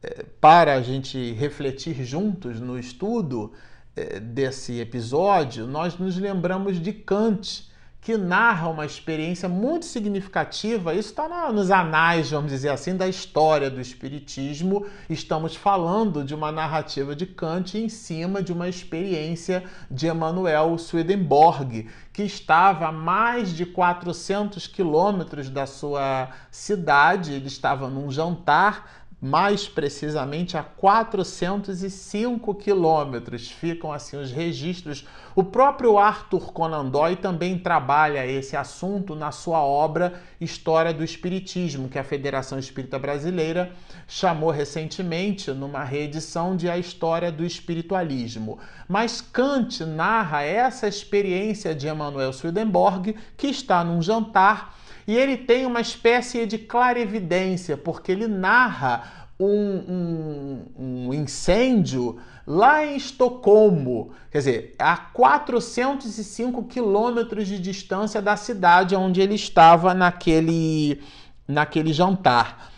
é, 0.03 0.25
para 0.41 0.73
a 0.73 0.81
gente 0.81 1.33
refletir 1.33 2.03
juntos 2.03 2.59
no 2.59 2.79
estudo 2.79 3.53
é, 3.95 4.19
desse 4.19 4.81
episódio, 4.81 5.67
nós 5.67 5.99
nos 5.99 6.17
lembramos 6.17 6.81
de 6.81 6.95
Kant, 6.95 7.70
que 8.01 8.17
narra 8.17 8.69
uma 8.69 8.87
experiência 8.87 9.49
muito 9.49 9.85
significativa. 9.85 10.95
Isso 10.95 11.11
está 11.11 11.53
nos 11.53 11.71
anais, 11.71 12.31
vamos 12.31 12.51
dizer 12.51 12.71
assim, 12.71 12.97
da 12.97 13.07
história 13.07 13.71
do 13.71 13.81
Espiritismo. 13.81 14.87
Estamos 15.09 15.55
falando 15.55 16.25
de 16.25 16.35
uma 16.35 16.51
narrativa 16.51 17.15
de 17.15 17.27
Kant 17.27 17.77
em 17.77 17.91
cima 17.91 18.43
de 18.43 18.53
uma 18.53 18.69
experiência 18.69 19.63
de 19.91 20.07
Emanuel 20.07 20.79
Swedenborg, 20.79 21.89
que 22.11 22.23
estava 22.23 22.89
a 22.89 22.93
mais 22.93 23.53
de 23.53 23.67
400 23.67 24.67
quilômetros 24.67 25.51
da 25.51 25.67
sua 25.67 26.31
cidade. 26.51 27.35
Ele 27.35 27.49
estava 27.49 27.91
num 27.91 28.11
jantar 28.11 29.01
mais 29.21 29.69
precisamente 29.69 30.57
a 30.57 30.63
405 30.63 32.55
quilômetros. 32.55 33.51
Ficam 33.51 33.93
assim 33.93 34.17
os 34.17 34.33
registros. 34.33 35.07
O 35.37 35.45
próprio 35.45 35.99
Arthur 35.99 36.53
Conan 36.53 36.87
Doyle 36.87 37.17
também 37.17 37.59
trabalha 37.59 38.27
esse 38.27 38.57
assunto 38.57 39.15
na 39.15 39.31
sua 39.31 39.63
obra 39.63 40.15
História 40.41 40.95
do 40.95 41.05
Espiritismo, 41.05 41.89
que 41.89 41.99
a 41.99 42.05
Federação 42.05 42.59
Espírita 42.59 42.99
Brasileira 42.99 43.73
chamou 44.09 44.51
recentemente 44.51 45.51
numa 45.51 45.85
reedição 45.85 46.57
de 46.57 46.71
A 46.71 46.79
História 46.79 47.31
do 47.31 47.45
Espiritualismo. 47.45 48.59
Mas 48.89 49.21
Kant 49.21 49.85
narra 49.85 50.43
essa 50.43 50.89
experiência 50.89 51.75
de 51.75 51.87
Emanuel 51.87 52.33
Swedenborg, 52.33 53.15
que 53.37 53.49
está 53.49 53.85
num 53.85 54.01
jantar 54.01 54.80
e 55.11 55.17
ele 55.17 55.37
tem 55.37 55.67
uma 55.67 55.81
espécie 55.81 56.47
de 56.47 56.57
clarevidência, 56.57 57.77
porque 57.77 58.13
ele 58.13 58.29
narra 58.29 59.27
um, 59.41 59.49
um, 59.49 60.67
um 60.79 61.13
incêndio 61.13 62.21
lá 62.47 62.87
em 62.87 62.95
Estocolmo, 62.95 64.13
quer 64.31 64.39
dizer, 64.39 64.77
a 64.79 64.97
405 64.97 66.63
quilômetros 66.63 67.49
de 67.49 67.59
distância 67.59 68.23
da 68.23 68.37
cidade 68.37 68.95
onde 68.95 69.21
ele 69.21 69.35
estava 69.35 69.95
naquele, 69.95 71.03
naquele 71.49 71.93
jantar. 71.93 72.71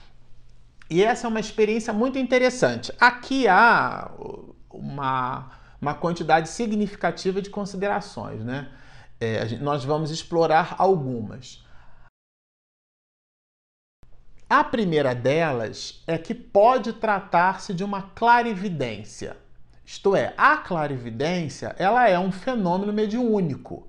E 0.89 1.05
essa 1.05 1.27
é 1.27 1.29
uma 1.29 1.39
experiência 1.39 1.93
muito 1.93 2.19
interessante. 2.19 2.91
Aqui 2.99 3.47
há 3.47 4.11
uma, 4.71 5.51
uma 5.79 5.93
quantidade 5.93 6.49
significativa 6.49 7.43
de 7.43 7.51
considerações, 7.51 8.43
né? 8.43 8.71
É, 9.21 9.59
nós 9.59 9.85
vamos 9.85 10.11
explorar 10.11 10.77
algumas. 10.79 11.62
A 14.55 14.63
primeira 14.63 15.15
delas 15.15 16.03
é 16.07 16.19
que 16.19 16.35
pode 16.35 16.93
tratar-se 16.93 17.73
de 17.73 17.83
uma 17.83 18.03
clarividência. 18.15 19.35
Isto 19.83 20.15
é, 20.15 20.35
a 20.37 20.59
clarividência, 20.59 21.75
ela 21.79 22.07
é 22.07 22.19
um 22.19 22.31
fenômeno 22.31 22.93
mediúnico. 22.93 23.89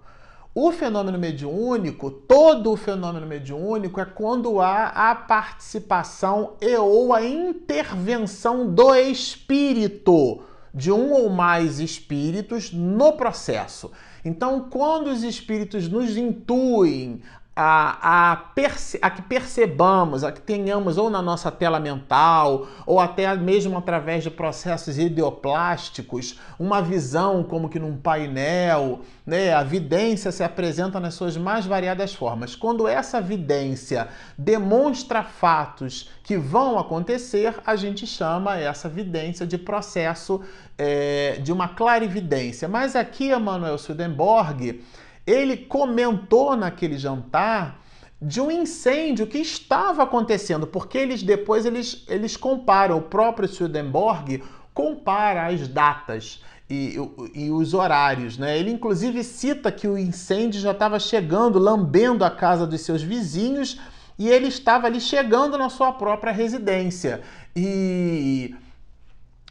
O 0.55 0.71
fenômeno 0.71 1.19
mediúnico, 1.19 2.09
todo 2.09 2.71
o 2.71 2.77
fenômeno 2.77 3.27
mediúnico 3.27 3.99
é 3.99 4.05
quando 4.05 4.61
há 4.61 4.87
a 4.87 5.13
participação 5.13 6.53
e 6.61 6.77
ou 6.77 7.13
a 7.13 7.21
intervenção 7.21 8.73
do 8.73 8.95
espírito, 8.95 10.43
de 10.73 10.93
um 10.93 11.11
ou 11.11 11.29
mais 11.29 11.81
espíritos 11.81 12.71
no 12.71 13.11
processo. 13.17 13.91
Então, 14.23 14.69
quando 14.69 15.07
os 15.07 15.23
espíritos 15.23 15.89
nos 15.89 16.15
intuem 16.15 17.21
a, 17.55 18.31
a, 18.31 18.35
perce, 18.35 18.97
a 18.99 19.11
que 19.11 19.21
percebamos, 19.21 20.23
a 20.23 20.31
que 20.31 20.41
tenhamos 20.41 20.97
ou 20.97 21.09
na 21.09 21.21
nossa 21.21 21.51
tela 21.51 21.79
mental, 21.79 22.67
ou 22.85 22.99
até 22.99 23.35
mesmo 23.35 23.77
através 23.77 24.23
de 24.23 24.31
processos 24.31 24.97
ideoplásticos, 24.97 26.39
uma 26.57 26.81
visão 26.81 27.43
como 27.43 27.69
que 27.69 27.77
num 27.77 27.95
painel, 27.95 29.01
né? 29.25 29.53
A 29.53 29.61
vidência 29.61 30.31
se 30.31 30.43
apresenta 30.43 30.99
nas 30.99 31.13
suas 31.13 31.37
mais 31.37 31.65
variadas 31.65 32.15
formas. 32.15 32.55
Quando 32.55 32.87
essa 32.87 33.21
vidência 33.21 34.07
demonstra 34.35 35.23
fatos 35.23 36.09
que 36.23 36.35
vão 36.35 36.79
acontecer, 36.79 37.55
a 37.65 37.75
gente 37.75 38.07
chama 38.07 38.57
essa 38.57 38.89
vidência 38.89 39.45
de 39.45 39.59
processo 39.59 40.41
é, 40.75 41.37
de 41.39 41.51
uma 41.51 41.67
clarividência. 41.67 42.67
Mas 42.67 42.95
aqui, 42.95 43.29
Emanuel 43.29 43.77
Swedenborg 43.77 44.81
ele 45.25 45.57
comentou 45.57 46.55
naquele 46.55 46.97
jantar 46.97 47.81
de 48.21 48.39
um 48.39 48.49
incêndio 48.49 49.27
que 49.27 49.37
estava 49.37 50.03
acontecendo, 50.03 50.65
porque 50.65 50.97
eles 50.97 51.23
depois 51.23 51.65
eles, 51.65 52.05
eles 52.07 52.37
comparam, 52.37 52.97
o 52.97 53.01
próprio 53.01 53.47
Swedenborg 53.47 54.41
compara 54.73 55.47
as 55.47 55.67
datas 55.67 56.41
e, 56.69 56.95
e, 57.33 57.51
os 57.51 57.73
horários. 57.73 58.37
Né? 58.37 58.57
Ele 58.57 58.71
inclusive 58.71 59.23
cita 59.23 59.71
que 59.71 59.87
o 59.87 59.97
incêndio 59.97 60.61
já 60.61 60.71
estava 60.71 60.99
chegando, 60.99 61.59
lambendo 61.59 62.23
a 62.23 62.31
casa 62.31 62.65
dos 62.65 62.81
seus 62.81 63.01
vizinhos, 63.03 63.79
e 64.17 64.29
ele 64.29 64.47
estava 64.47 64.87
ali 64.87 65.01
chegando 65.01 65.57
na 65.57 65.69
sua 65.69 65.91
própria 65.91 66.31
residência. 66.31 67.21
E 67.55 68.55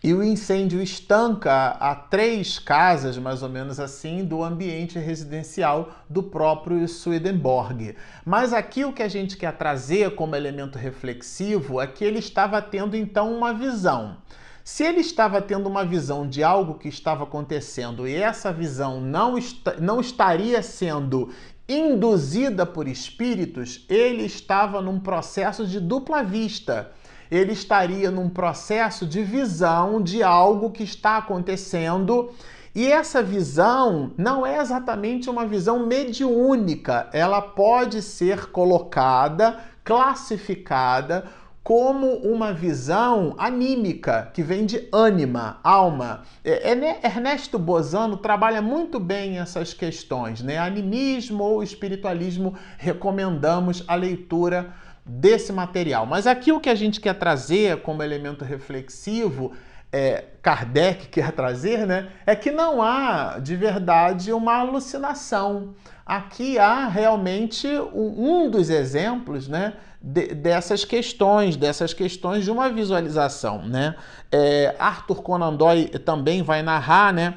e 0.03 0.13
o 0.13 0.23
incêndio 0.23 0.83
estanca 0.83 1.77
a 1.79 1.95
três 1.95 2.59
casas, 2.59 3.17
mais 3.17 3.41
ou 3.41 3.49
menos 3.49 3.79
assim, 3.79 4.25
do 4.25 4.43
ambiente 4.43 4.99
residencial 4.99 5.91
do 6.11 6.25
próprio 6.25 6.89
Swedenborg. 6.89 7.95
Mas 8.25 8.53
aqui 8.53 8.85
o 8.85 8.93
que 8.93 9.03
a 9.03 9.09
gente 9.09 9.37
quer 9.37 9.57
trazer 9.57 10.17
como 10.17 10.35
elemento 10.35 10.77
reflexivo 10.77 11.81
é 11.81 11.87
que 11.87 12.05
ele 12.05 12.19
estava 12.19 12.61
tendo 12.61 12.97
então 12.97 13.33
uma 13.33 13.55
visão. 13.55 14.17
Se 14.65 14.83
ele 14.83 15.01
estava 15.01 15.41
tendo 15.41 15.69
uma 15.69 15.85
visão 15.85 16.29
de 16.29 16.43
algo 16.43 16.75
que 16.75 16.89
estava 16.89 17.23
acontecendo 17.23 18.07
e 18.07 18.15
essa 18.15 18.53
visão 18.53 19.01
não, 19.01 19.39
est 19.39 19.61
não 19.81 20.01
estaria 20.01 20.63
sendo 20.63 21.31
induzida 21.69 22.67
por 22.67 22.89
espíritos, 22.89 23.85
ele 23.89 24.25
estava 24.25 24.81
num 24.81 24.99
processo 24.99 25.65
de 25.65 25.79
dupla 25.79 26.25
vista 26.25 26.91
ele 27.33 27.53
estaria 27.53 28.11
num 28.11 28.29
processo 28.29 29.07
de 29.07 29.23
visão 29.23 30.03
de 30.03 30.23
algo 30.23 30.71
que 30.71 30.83
está 30.83 31.17
acontecendo. 31.17 32.31
E 32.75 32.87
essa 32.93 33.23
visão 33.23 34.13
não 34.19 34.47
é 34.47 34.61
exatamente 34.61 35.31
uma 35.31 35.47
visão 35.47 35.87
mediúnica, 35.87 37.09
ela 37.11 37.41
pode 37.41 38.03
ser 38.03 38.51
colocada, 38.51 39.61
classificada 39.83 41.25
como 41.63 42.17
uma 42.17 42.53
visão 42.53 43.35
anímica, 43.39 44.31
que 44.35 44.43
vem 44.43 44.67
de 44.67 44.89
ânima, 44.93 45.59
alma. 45.63 46.25
É, 46.45 46.73
é, 46.73 47.01
Ernesto 47.07 47.59
Bozano 47.59 48.17
trabalha 48.19 48.61
muito 48.61 49.01
bem 49.01 49.39
essas 49.39 49.73
questões, 49.73 50.43
né? 50.43 50.59
Animismo 50.59 51.45
ou 51.45 51.63
espiritualismo, 51.63 52.55
recomendamos 52.77 53.85
a 53.87 53.95
leitura 53.95 54.75
desse 55.05 55.53
material. 55.53 56.07
Mas 56.07 56.27
aqui 56.27 56.53
o 56.53 56.61
que 56.61 56.69
a 56.69 56.75
gente 56.75 57.01
quer 57.01 57.15
trazer 57.15 57.83
como 57.83 58.03
elemento 58.03 58.45
reflexivo, 58.45 59.53
é, 59.93 60.25
Kardec 60.41 61.09
quer 61.09 61.33
trazer, 61.33 61.87
né, 61.87 62.09
é 62.25 62.35
que 62.35 62.51
não 62.51 62.83
há 62.83 63.39
de 63.39 63.55
verdade 63.57 64.33
uma 64.33 64.57
alucinação. 64.57 65.75
Aqui 66.07 66.59
há 66.59 66.89
realmente 66.89 67.69
um, 67.69 68.45
um 68.45 68.51
dos 68.51 68.71
exemplos, 68.71 69.49
né, 69.49 69.75
de, 70.01 70.35
dessas 70.35 70.85
questões, 70.85 71.57
dessas 71.57 71.93
questões 71.93 72.45
de 72.45 72.51
uma 72.51 72.69
visualização, 72.69 73.65
né? 73.67 73.95
É, 74.33 74.75
Arthur 74.79 75.23
Conan 75.23 75.55
Doyle 75.55 75.89
também 76.01 76.43
vai 76.43 76.63
narrar, 76.63 77.13
né, 77.13 77.37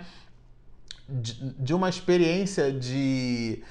de, 1.07 1.34
de 1.60 1.74
uma 1.74 1.89
experiência 1.89 2.72
de, 2.72 3.62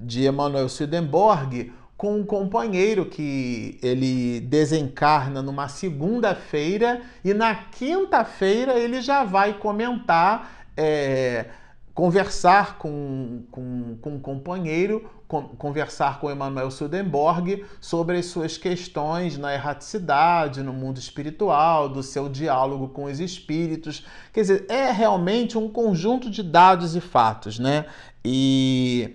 de 0.00 0.26
Emmanuel 0.26 0.68
Swedenborg, 0.68 1.72
com 2.00 2.16
um 2.16 2.24
companheiro 2.24 3.04
que 3.04 3.78
ele 3.82 4.40
desencarna 4.40 5.42
numa 5.42 5.68
segunda-feira 5.68 7.02
e 7.22 7.34
na 7.34 7.54
quinta-feira 7.54 8.72
ele 8.78 9.02
já 9.02 9.22
vai 9.22 9.52
comentar, 9.52 10.64
é, 10.74 11.50
conversar 11.92 12.78
com, 12.78 13.42
com, 13.50 13.98
com 14.00 14.14
um 14.14 14.18
companheiro, 14.18 15.10
com, 15.28 15.42
conversar 15.42 16.20
com 16.20 16.30
Emmanuel 16.30 16.70
Swedenborg 16.70 17.66
sobre 17.82 18.16
as 18.16 18.24
suas 18.24 18.56
questões 18.56 19.36
na 19.36 19.52
erraticidade, 19.52 20.62
no 20.62 20.72
mundo 20.72 20.96
espiritual, 20.96 21.86
do 21.86 22.02
seu 22.02 22.30
diálogo 22.30 22.88
com 22.88 23.04
os 23.04 23.20
espíritos. 23.20 24.06
Quer 24.32 24.40
dizer, 24.40 24.66
é 24.70 24.90
realmente 24.90 25.58
um 25.58 25.68
conjunto 25.68 26.30
de 26.30 26.42
dados 26.42 26.96
e 26.96 27.00
fatos, 27.02 27.58
né? 27.58 27.84
E 28.24 29.14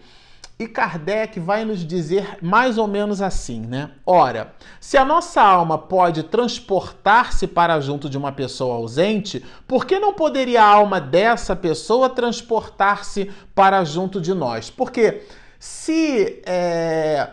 e 0.57 0.67
Kardec 0.67 1.37
vai 1.39 1.65
nos 1.65 1.85
dizer 1.85 2.37
mais 2.41 2.77
ou 2.77 2.87
menos 2.87 3.21
assim, 3.21 3.59
né? 3.59 3.91
Ora, 4.05 4.53
se 4.79 4.97
a 4.97 5.03
nossa 5.03 5.41
alma 5.41 5.77
pode 5.77 6.23
transportar-se 6.23 7.45
para 7.45 7.79
junto 7.81 8.09
de 8.09 8.17
uma 8.17 8.31
pessoa 8.31 8.75
ausente, 8.75 9.43
por 9.67 9.85
que 9.85 9.99
não 9.99 10.13
poderia 10.13 10.63
a 10.63 10.67
alma 10.67 11.01
dessa 11.01 11.55
pessoa 11.55 12.09
transportar-se 12.09 13.29
para 13.53 13.83
junto 13.83 14.21
de 14.21 14.33
nós? 14.33 14.69
Porque 14.69 15.23
se, 15.59 16.41
é, 16.45 17.31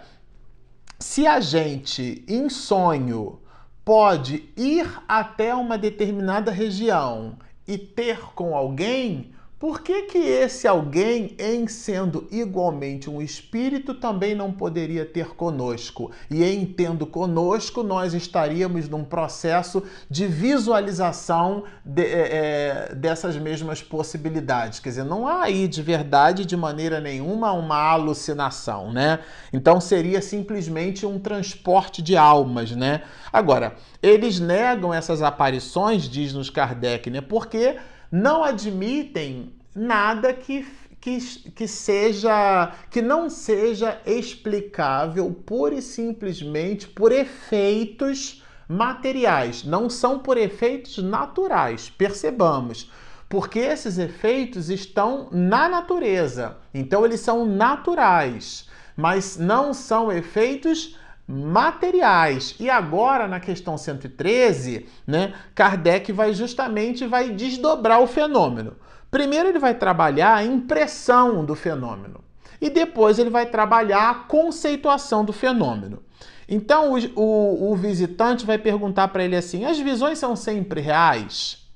se 0.99 1.25
a 1.25 1.39
gente, 1.39 2.25
em 2.27 2.49
sonho, 2.49 3.41
pode 3.85 4.49
ir 4.57 5.01
até 5.07 5.55
uma 5.55 5.79
determinada 5.79 6.51
região 6.51 7.37
e 7.69 7.79
ter 7.79 8.19
com 8.35 8.57
alguém, 8.57 9.32
por 9.63 9.81
que, 9.81 10.03
que 10.03 10.19
esse 10.19 10.67
alguém, 10.67 11.37
em 11.39 11.69
sendo 11.69 12.27
igualmente 12.33 13.09
um 13.09 13.23
espírito, 13.23 13.95
também 13.95 14.35
não 14.35 14.51
poderia 14.51 15.07
ter 15.07 15.37
conosco? 15.37 16.11
E 16.29 16.43
em 16.43 16.67
tendo 16.67 17.07
conosco, 17.07 17.85
nós 17.85 18.13
estaríamos 18.13 18.89
num 18.89 19.05
processo 19.05 19.85
de 20.11 20.27
visualização 20.27 21.63
de, 21.85 22.03
é, 22.03 22.89
é, 22.91 22.95
dessas 22.97 23.37
mesmas 23.37 23.81
possibilidades. 23.81 24.81
Quer 24.81 24.89
dizer, 24.89 25.05
não 25.05 25.29
há 25.29 25.45
aí 25.45 25.69
de 25.69 25.81
verdade, 25.81 26.45
de 26.45 26.57
maneira 26.57 27.01
nenhuma, 27.01 27.53
uma 27.53 27.77
alucinação, 27.77 28.93
né? 28.93 29.21
Então 29.53 29.81
seria 29.81 30.21
simplesmente 30.21 31.07
um 31.07 31.21
transporte 31.21 32.03
de 32.03 32.17
almas, 32.17 32.73
né? 32.73 33.03
Agora, 33.33 33.77
eles 34.03 34.41
negam 34.41 34.93
essas 34.93 35.23
aparições, 35.23 36.09
diz-nos 36.09 36.51
Kardec, 36.51 37.09
né? 37.09 37.21
Porque 37.21 37.77
não 38.13 38.45
admitem 38.45 39.55
nada 39.75 40.35
que, 40.35 40.67
que, 41.01 41.19
que 41.51 41.67
seja 41.67 42.75
que 42.91 43.01
não 43.01 43.31
seja 43.31 43.99
explicável 44.05 45.33
pura 45.47 45.77
e 45.77 45.81
simplesmente 45.81 46.87
por 46.87 47.11
efeitos 47.11 48.45
materiais, 48.69 49.65
não 49.65 49.89
são 49.89 50.19
por 50.19 50.37
efeitos 50.37 50.99
naturais, 50.99 51.89
percebamos. 51.89 52.91
Porque 53.31 53.59
esses 53.59 53.97
efeitos 53.97 54.69
estão 54.69 55.29
na 55.33 55.67
natureza. 55.67 56.59
Então 56.75 57.07
eles 57.07 57.21
são 57.21 57.47
naturais, 57.47 58.69
mas 58.95 59.39
não 59.39 59.73
são 59.73 60.13
efeitos 60.13 60.99
materiais. 61.33 62.55
E 62.61 62.69
agora, 62.69 63.27
na 63.27 63.41
questão 63.41 63.79
113, 63.79 64.87
né, 65.07 65.33
Kardec 65.55 66.13
vai 66.13 66.35
justamente 66.35 67.07
vai 67.07 67.31
desdobrar 67.31 68.01
o 68.01 68.07
fenômeno. 68.07 68.77
Primeiro 69.11 69.49
ele 69.49 69.59
vai 69.59 69.75
trabalhar 69.75 70.35
a 70.35 70.45
impressão 70.45 71.45
do 71.45 71.55
fenômeno 71.55 72.23
e 72.61 72.71
depois 72.71 73.19
ele 73.19 73.31
vai 73.31 73.47
trabalhar 73.47 74.11
a 74.11 74.15
conceituação 74.15 75.25
do 75.25 75.33
fenômeno. 75.33 76.03
Então 76.49 76.93
o, 76.93 76.99
o, 77.21 77.73
o 77.73 77.77
visitante 77.77 78.47
vai 78.47 78.59
perguntar 78.59 79.09
para 79.09 79.25
ele 79.25 79.37
assim: 79.37 79.65
as 79.65 79.79
visões 79.79 80.19
são 80.19 80.37
sempre 80.37 80.81
reais? 80.81 81.67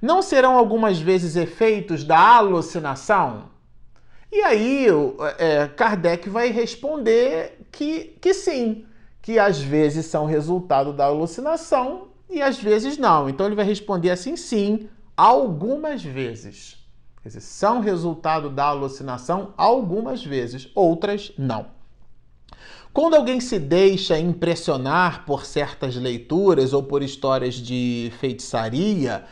Não 0.00 0.20
serão 0.22 0.56
algumas 0.56 0.98
vezes 0.98 1.36
efeitos 1.36 2.04
da 2.04 2.18
alucinação? 2.18 3.56
E 4.30 4.42
aí 4.42 4.86
é, 5.38 5.68
Kardec 5.68 6.28
vai 6.28 6.50
responder 6.50 7.65
que, 7.76 8.16
que 8.22 8.32
sim, 8.32 8.86
que 9.20 9.38
às 9.38 9.60
vezes 9.60 10.06
são 10.06 10.24
resultado 10.24 10.94
da 10.94 11.04
alucinação 11.04 12.08
e 12.28 12.40
às 12.40 12.56
vezes 12.58 12.96
não. 12.96 13.28
Então 13.28 13.44
ele 13.44 13.54
vai 13.54 13.66
responder 13.66 14.10
assim: 14.10 14.34
sim, 14.34 14.88
algumas 15.14 16.02
vezes. 16.02 16.78
Quer 17.22 17.28
dizer, 17.28 17.42
são 17.42 17.80
resultado 17.80 18.48
da 18.48 18.64
alucinação 18.64 19.52
algumas 19.58 20.24
vezes, 20.24 20.70
outras 20.74 21.32
não. 21.36 21.66
Quando 22.94 23.14
alguém 23.14 23.40
se 23.40 23.58
deixa 23.58 24.18
impressionar 24.18 25.26
por 25.26 25.44
certas 25.44 25.96
leituras 25.96 26.72
ou 26.72 26.82
por 26.82 27.02
histórias 27.02 27.56
de 27.56 28.10
feitiçaria, 28.18 29.26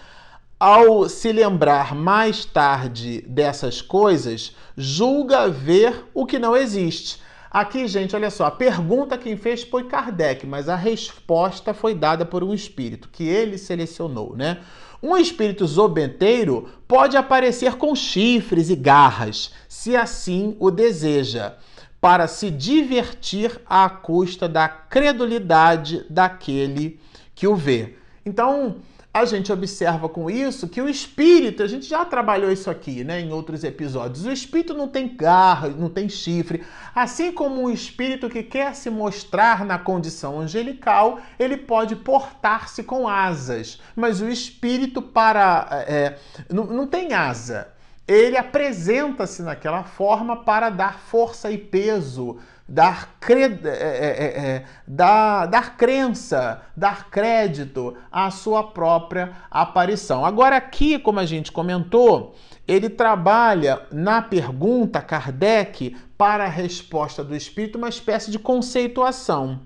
ao 0.60 1.08
se 1.08 1.32
lembrar 1.32 1.94
mais 1.94 2.44
tarde 2.44 3.22
dessas 3.22 3.80
coisas, 3.80 4.54
julga 4.76 5.48
ver 5.48 6.04
o 6.12 6.26
que 6.26 6.38
não 6.38 6.54
existe. 6.54 7.24
Aqui, 7.54 7.86
gente, 7.86 8.16
olha 8.16 8.30
só, 8.30 8.46
a 8.46 8.50
pergunta 8.50 9.16
quem 9.16 9.36
fez 9.36 9.62
foi 9.62 9.84
Kardec, 9.84 10.44
mas 10.44 10.68
a 10.68 10.74
resposta 10.74 11.72
foi 11.72 11.94
dada 11.94 12.26
por 12.26 12.42
um 12.42 12.52
espírito 12.52 13.08
que 13.12 13.22
ele 13.22 13.58
selecionou, 13.58 14.34
né? 14.34 14.58
Um 15.00 15.16
espírito 15.16 15.64
zobenteiro 15.64 16.68
pode 16.88 17.16
aparecer 17.16 17.76
com 17.76 17.94
chifres 17.94 18.70
e 18.70 18.74
garras, 18.74 19.52
se 19.68 19.94
assim 19.94 20.56
o 20.58 20.68
deseja, 20.68 21.54
para 22.00 22.26
se 22.26 22.50
divertir 22.50 23.60
à 23.66 23.88
custa 23.88 24.48
da 24.48 24.68
credulidade 24.68 26.04
daquele 26.10 26.98
que 27.36 27.46
o 27.46 27.54
vê. 27.54 27.94
Então, 28.26 28.78
a 29.14 29.24
gente 29.24 29.52
observa 29.52 30.08
com 30.08 30.28
isso 30.28 30.66
que 30.66 30.82
o 30.82 30.88
espírito, 30.88 31.62
a 31.62 31.68
gente 31.68 31.86
já 31.86 32.04
trabalhou 32.04 32.50
isso 32.50 32.68
aqui, 32.68 33.04
né, 33.04 33.20
em 33.20 33.32
outros 33.32 33.62
episódios. 33.62 34.26
O 34.26 34.32
espírito 34.32 34.74
não 34.74 34.88
tem 34.88 35.06
garra, 35.06 35.68
não 35.68 35.88
tem 35.88 36.08
chifre. 36.08 36.64
Assim 36.92 37.30
como 37.30 37.62
um 37.62 37.70
espírito 37.70 38.28
que 38.28 38.42
quer 38.42 38.74
se 38.74 38.90
mostrar 38.90 39.64
na 39.64 39.78
condição 39.78 40.40
angelical, 40.40 41.20
ele 41.38 41.56
pode 41.56 41.94
portar-se 41.94 42.82
com 42.82 43.06
asas. 43.06 43.80
Mas 43.94 44.20
o 44.20 44.28
espírito 44.28 45.00
para 45.00 45.68
é, 45.86 46.18
não, 46.52 46.64
não 46.64 46.86
tem 46.88 47.12
asa. 47.12 47.68
Ele 48.08 48.36
apresenta-se 48.36 49.42
naquela 49.42 49.84
forma 49.84 50.42
para 50.42 50.70
dar 50.70 50.98
força 50.98 51.52
e 51.52 51.56
peso 51.56 52.40
dar, 52.68 53.16
cred... 53.20 53.66
É, 53.66 53.70
é, 53.70 54.46
é, 54.46 54.64
dar, 54.86 55.46
dar 55.46 55.76
crença, 55.76 56.62
dar 56.76 57.10
crédito 57.10 57.96
à 58.10 58.30
sua 58.30 58.62
própria 58.62 59.32
aparição. 59.50 60.24
Agora, 60.24 60.56
aqui, 60.56 60.98
como 60.98 61.20
a 61.20 61.26
gente 61.26 61.52
comentou, 61.52 62.34
ele 62.66 62.88
trabalha 62.88 63.82
na 63.92 64.22
pergunta 64.22 65.00
Kardec 65.00 65.96
para 66.16 66.44
a 66.44 66.48
resposta 66.48 67.22
do 67.22 67.36
espírito 67.36 67.76
uma 67.78 67.88
espécie 67.88 68.30
de 68.30 68.38
conceituação. 68.38 69.60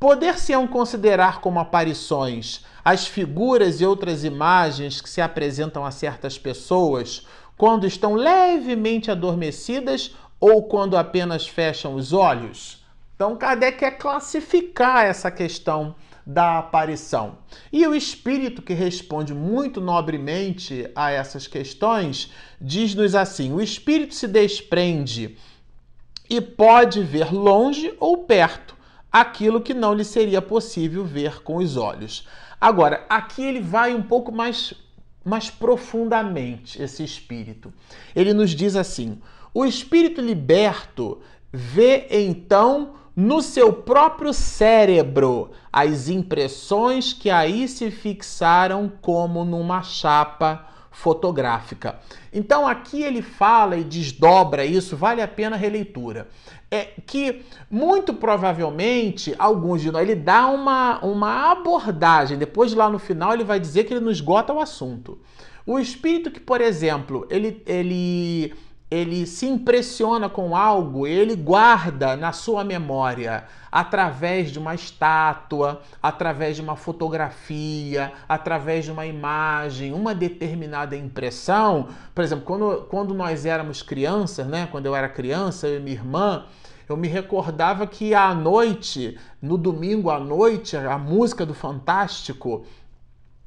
Poder-se-ão 0.00 0.66
considerar 0.66 1.40
como 1.40 1.58
aparições 1.58 2.64
as 2.84 3.06
figuras 3.06 3.80
e 3.80 3.84
outras 3.84 4.24
imagens 4.24 5.00
que 5.00 5.10
se 5.10 5.20
apresentam 5.20 5.84
a 5.84 5.90
certas 5.90 6.38
pessoas 6.38 7.26
quando 7.56 7.86
estão 7.86 8.14
levemente 8.14 9.10
adormecidas 9.10 10.14
ou 10.40 10.62
quando 10.64 10.96
apenas 10.96 11.46
fecham 11.46 11.94
os 11.94 12.12
olhos? 12.12 12.84
Então, 13.14 13.36
Kardec 13.36 13.78
quer 13.78 13.98
classificar 13.98 15.04
essa 15.04 15.30
questão 15.30 15.94
da 16.24 16.58
aparição. 16.58 17.38
E 17.72 17.86
o 17.86 17.94
espírito 17.94 18.60
que 18.60 18.74
responde 18.74 19.32
muito 19.32 19.80
nobremente 19.80 20.88
a 20.94 21.10
essas 21.10 21.46
questões 21.46 22.30
diz-nos 22.60 23.14
assim: 23.14 23.52
o 23.52 23.60
espírito 23.60 24.14
se 24.14 24.28
desprende 24.28 25.38
e 26.28 26.40
pode 26.40 27.02
ver 27.02 27.32
longe 27.32 27.94
ou 27.98 28.18
perto 28.18 28.76
aquilo 29.10 29.62
que 29.62 29.72
não 29.72 29.94
lhe 29.94 30.04
seria 30.04 30.42
possível 30.42 31.04
ver 31.04 31.42
com 31.42 31.56
os 31.56 31.76
olhos. 31.76 32.28
Agora, 32.60 33.06
aqui 33.08 33.42
ele 33.42 33.60
vai 33.60 33.94
um 33.94 34.02
pouco 34.02 34.30
mais, 34.30 34.74
mais 35.24 35.48
profundamente, 35.48 36.80
esse 36.80 37.02
espírito. 37.02 37.72
Ele 38.14 38.34
nos 38.34 38.50
diz 38.50 38.76
assim: 38.76 39.18
o 39.58 39.66
espírito 39.66 40.20
liberto 40.20 41.18
vê 41.52 42.06
então 42.12 42.92
no 43.16 43.42
seu 43.42 43.72
próprio 43.72 44.32
cérebro 44.32 45.50
as 45.72 46.08
impressões 46.08 47.12
que 47.12 47.28
aí 47.28 47.66
se 47.66 47.90
fixaram 47.90 48.88
como 49.02 49.44
numa 49.44 49.82
chapa 49.82 50.64
fotográfica. 50.92 51.98
Então 52.32 52.68
aqui 52.68 53.02
ele 53.02 53.20
fala 53.20 53.76
e 53.76 53.82
desdobra 53.82 54.64
isso, 54.64 54.96
vale 54.96 55.20
a 55.20 55.26
pena 55.26 55.56
a 55.56 55.58
releitura. 55.58 56.28
É 56.70 56.90
que 57.04 57.44
muito 57.68 58.14
provavelmente 58.14 59.34
alguns 59.40 59.82
de 59.82 59.90
nós 59.90 60.02
ele 60.02 60.14
dá 60.14 60.46
uma, 60.46 61.04
uma 61.04 61.50
abordagem, 61.50 62.38
depois 62.38 62.72
lá 62.74 62.88
no 62.88 63.00
final 63.00 63.34
ele 63.34 63.42
vai 63.42 63.58
dizer 63.58 63.82
que 63.82 63.92
ele 63.92 64.04
não 64.04 64.12
esgota 64.12 64.52
o 64.52 64.60
assunto. 64.60 65.18
O 65.66 65.80
espírito 65.80 66.30
que, 66.30 66.40
por 66.40 66.60
exemplo, 66.60 67.26
ele, 67.28 67.62
ele 67.66 68.54
ele 68.90 69.26
se 69.26 69.46
impressiona 69.46 70.28
com 70.28 70.56
algo, 70.56 71.06
ele 71.06 71.36
guarda 71.36 72.16
na 72.16 72.32
sua 72.32 72.64
memória 72.64 73.44
através 73.70 74.50
de 74.50 74.58
uma 74.58 74.74
estátua, 74.74 75.82
através 76.02 76.56
de 76.56 76.62
uma 76.62 76.74
fotografia, 76.74 78.12
através 78.26 78.86
de 78.86 78.90
uma 78.90 79.04
imagem, 79.04 79.92
uma 79.92 80.14
determinada 80.14 80.96
impressão. 80.96 81.88
Por 82.14 82.24
exemplo, 82.24 82.46
quando, 82.46 82.86
quando 82.88 83.12
nós 83.12 83.44
éramos 83.44 83.82
crianças, 83.82 84.46
né? 84.46 84.66
Quando 84.70 84.86
eu 84.86 84.96
era 84.96 85.08
criança, 85.08 85.68
eu 85.68 85.78
e 85.78 85.82
minha 85.82 85.96
irmã, 85.96 86.46
eu 86.88 86.96
me 86.96 87.08
recordava 87.08 87.86
que 87.86 88.14
à 88.14 88.34
noite, 88.34 89.18
no 89.42 89.58
domingo 89.58 90.08
à 90.08 90.18
noite, 90.18 90.74
a 90.78 90.96
música 90.96 91.44
do 91.44 91.52
Fantástico 91.52 92.64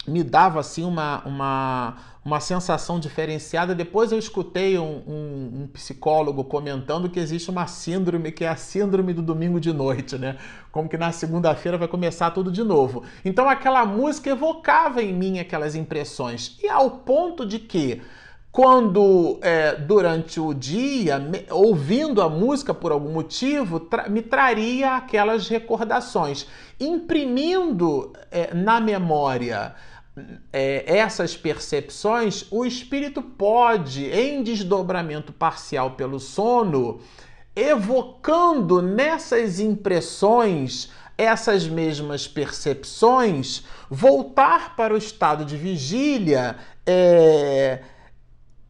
me 0.08 0.23
dava 0.23 0.60
assim 0.60 0.84
uma, 0.84 1.21
uma, 1.25 1.95
uma 2.23 2.39
sensação 2.39 2.99
diferenciada. 2.99 3.73
Depois 3.73 4.12
eu 4.12 4.19
escutei 4.19 4.77
um, 4.77 5.01
um, 5.07 5.62
um, 5.62 5.67
psicólogo 5.67 6.43
comentando 6.43 7.10
que 7.10 7.19
existe 7.19 7.49
uma 7.49 7.65
síndrome 7.65 8.31
que 8.31 8.43
é 8.43 8.47
a 8.47 8.55
síndrome 8.55 9.13
do 9.13 9.23
domingo 9.23 9.60
de 9.60 9.73
noite, 9.73 10.17
né? 10.17 10.38
Como 10.71 10.88
que 10.88 10.97
na 10.97 11.12
segunda-feira 11.12 11.77
vai 11.77 11.88
começar 11.88 12.29
tudo 12.31 12.51
de 12.51 12.63
novo. 12.63 13.03
Então 13.25 13.49
aquela 13.49 13.86
música 13.86 14.29
evocava 14.29 15.01
em 15.01 15.13
mim 15.13 15.39
aquelas 15.39 15.75
impressões. 15.75 16.57
E 16.62 16.69
ao 16.69 16.91
ponto 16.91 17.43
de 17.45 17.57
que 17.57 18.01
quando 18.51 19.39
é, 19.41 19.75
durante 19.75 20.39
o 20.39 20.53
dia, 20.53 21.17
me, 21.17 21.45
ouvindo 21.49 22.21
a 22.21 22.29
música 22.29 22.73
por 22.73 22.91
algum 22.91 23.12
motivo, 23.13 23.79
tra 23.79 24.10
me 24.10 24.21
traria 24.21 24.97
aquelas 24.97 25.47
recordações, 25.47 26.45
imprimindo 26.79 28.12
é, 28.29 28.53
na 28.53 28.79
memória 28.81 29.73
é, 30.52 30.97
essas 30.97 31.36
percepções, 31.38 32.45
o 32.52 32.65
espírito 32.65 33.21
pode, 33.21 34.06
em 34.06 34.43
desdobramento 34.43 35.32
parcial 35.32 35.91
pelo 35.91 36.19
sono, 36.19 37.00
evocando 37.56 38.82
nessas 38.82 39.60
impressões 39.60 40.89
essas 41.17 41.67
mesmas 41.67 42.28
percepções, 42.28 43.63
voltar 43.89 44.76
para 44.76 44.93
o 44.93 44.97
estado 44.97 45.45
de 45.45 45.56
vigília, 45.56 46.58
é, 46.86 47.84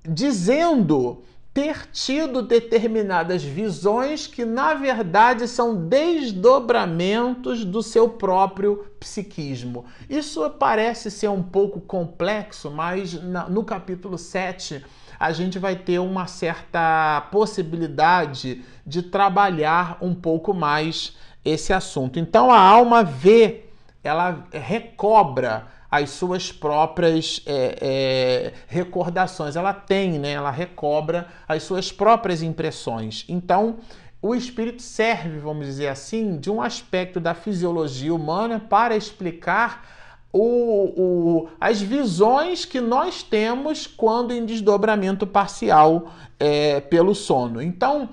dizendo 0.04 1.24
ter 1.54 1.88
tido 1.92 2.42
determinadas 2.42 3.44
visões 3.44 4.26
que, 4.26 4.46
na 4.46 4.74
verdade, 4.74 5.48
são 5.48 5.76
desdobramentos 5.88 7.66
do 7.66 7.84
seu 7.84 8.08
próprio 8.08 8.86
psiquismo. 9.00 9.86
Isso 10.10 10.50
parece 10.52 11.12
ser 11.12 11.30
um 11.30 11.44
pouco 11.44 11.82
complexo, 11.82 12.72
mas 12.72 13.14
no 13.50 13.64
capítulo 13.66 14.18
7 14.18 14.84
a 15.20 15.32
gente 15.34 15.60
vai 15.60 15.76
ter 15.76 16.00
uma 16.00 16.26
certa 16.26 17.28
possibilidade 17.32 18.64
de 18.88 19.04
trabalhar 19.04 19.98
um 20.02 20.16
pouco 20.16 20.54
mais 20.54 21.16
esse 21.44 21.74
assunto. 21.74 22.18
Então 22.18 22.50
a 22.50 22.60
alma 22.60 23.04
vê, 23.04 23.66
ela 24.04 24.48
recobra 24.52 25.68
as 25.92 26.12
suas 26.12 26.54
próprias 26.54 27.42
é, 27.46 27.78
é, 27.82 28.54
recordações. 28.66 29.58
Ela 29.58 29.74
tem, 29.74 30.18
né? 30.18 30.32
Ela 30.32 30.50
recobra 30.50 31.28
as 31.46 31.64
suas 31.64 31.92
próprias 31.92 32.42
impressões. 32.42 33.26
Então, 33.28 33.76
o 34.22 34.34
espírito 34.34 34.82
serve, 34.82 35.38
vamos 35.40 35.66
dizer 35.66 35.90
assim, 35.90 36.40
de 36.40 36.50
um 36.50 36.62
aspecto 36.62 37.20
da 37.20 37.34
fisiologia 37.34 38.16
humana 38.16 38.58
para 38.58 38.96
explicar 38.96 39.86
o, 40.32 40.94
o, 40.96 41.50
as 41.60 41.82
visões 41.82 42.64
que 42.64 42.80
nós 42.80 43.22
temos 43.22 43.86
quando 43.86 44.32
em 44.32 44.46
desdobramento 44.46 45.28
parcial 45.28 46.14
é, 46.40 46.80
pelo 46.80 47.14
sono. 47.14 47.62
Então, 47.62 48.08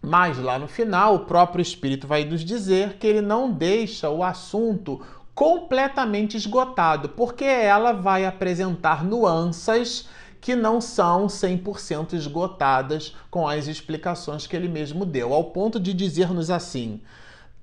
mas 0.00 0.38
lá 0.38 0.58
no 0.58 0.68
final, 0.68 1.16
o 1.16 1.20
próprio 1.26 1.60
Espírito 1.60 2.06
vai 2.06 2.24
nos 2.24 2.44
dizer 2.44 2.94
que 2.94 3.06
ele 3.06 3.20
não 3.20 3.50
deixa 3.50 4.08
o 4.08 4.22
assunto 4.22 5.02
completamente 5.38 6.36
esgotado, 6.36 7.10
porque 7.10 7.44
ela 7.44 7.92
vai 7.92 8.26
apresentar 8.26 9.04
nuances 9.04 10.08
que 10.40 10.56
não 10.56 10.80
são 10.80 11.28
100% 11.28 12.14
esgotadas 12.14 13.14
com 13.30 13.46
as 13.46 13.68
explicações 13.68 14.48
que 14.48 14.56
ele 14.56 14.66
mesmo 14.66 15.06
deu, 15.06 15.32
ao 15.32 15.44
ponto 15.44 15.78
de 15.78 15.94
dizer-nos 15.94 16.50
assim: 16.50 17.00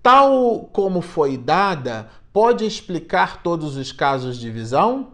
tal 0.01 0.69
como 0.71 1.01
foi 1.01 1.35
dada, 1.35 2.07
pode 2.31 2.65
explicar 2.65 3.43
todos 3.43 3.75
os 3.75 3.91
casos 3.91 4.39
de 4.39 4.49
visão? 4.49 5.09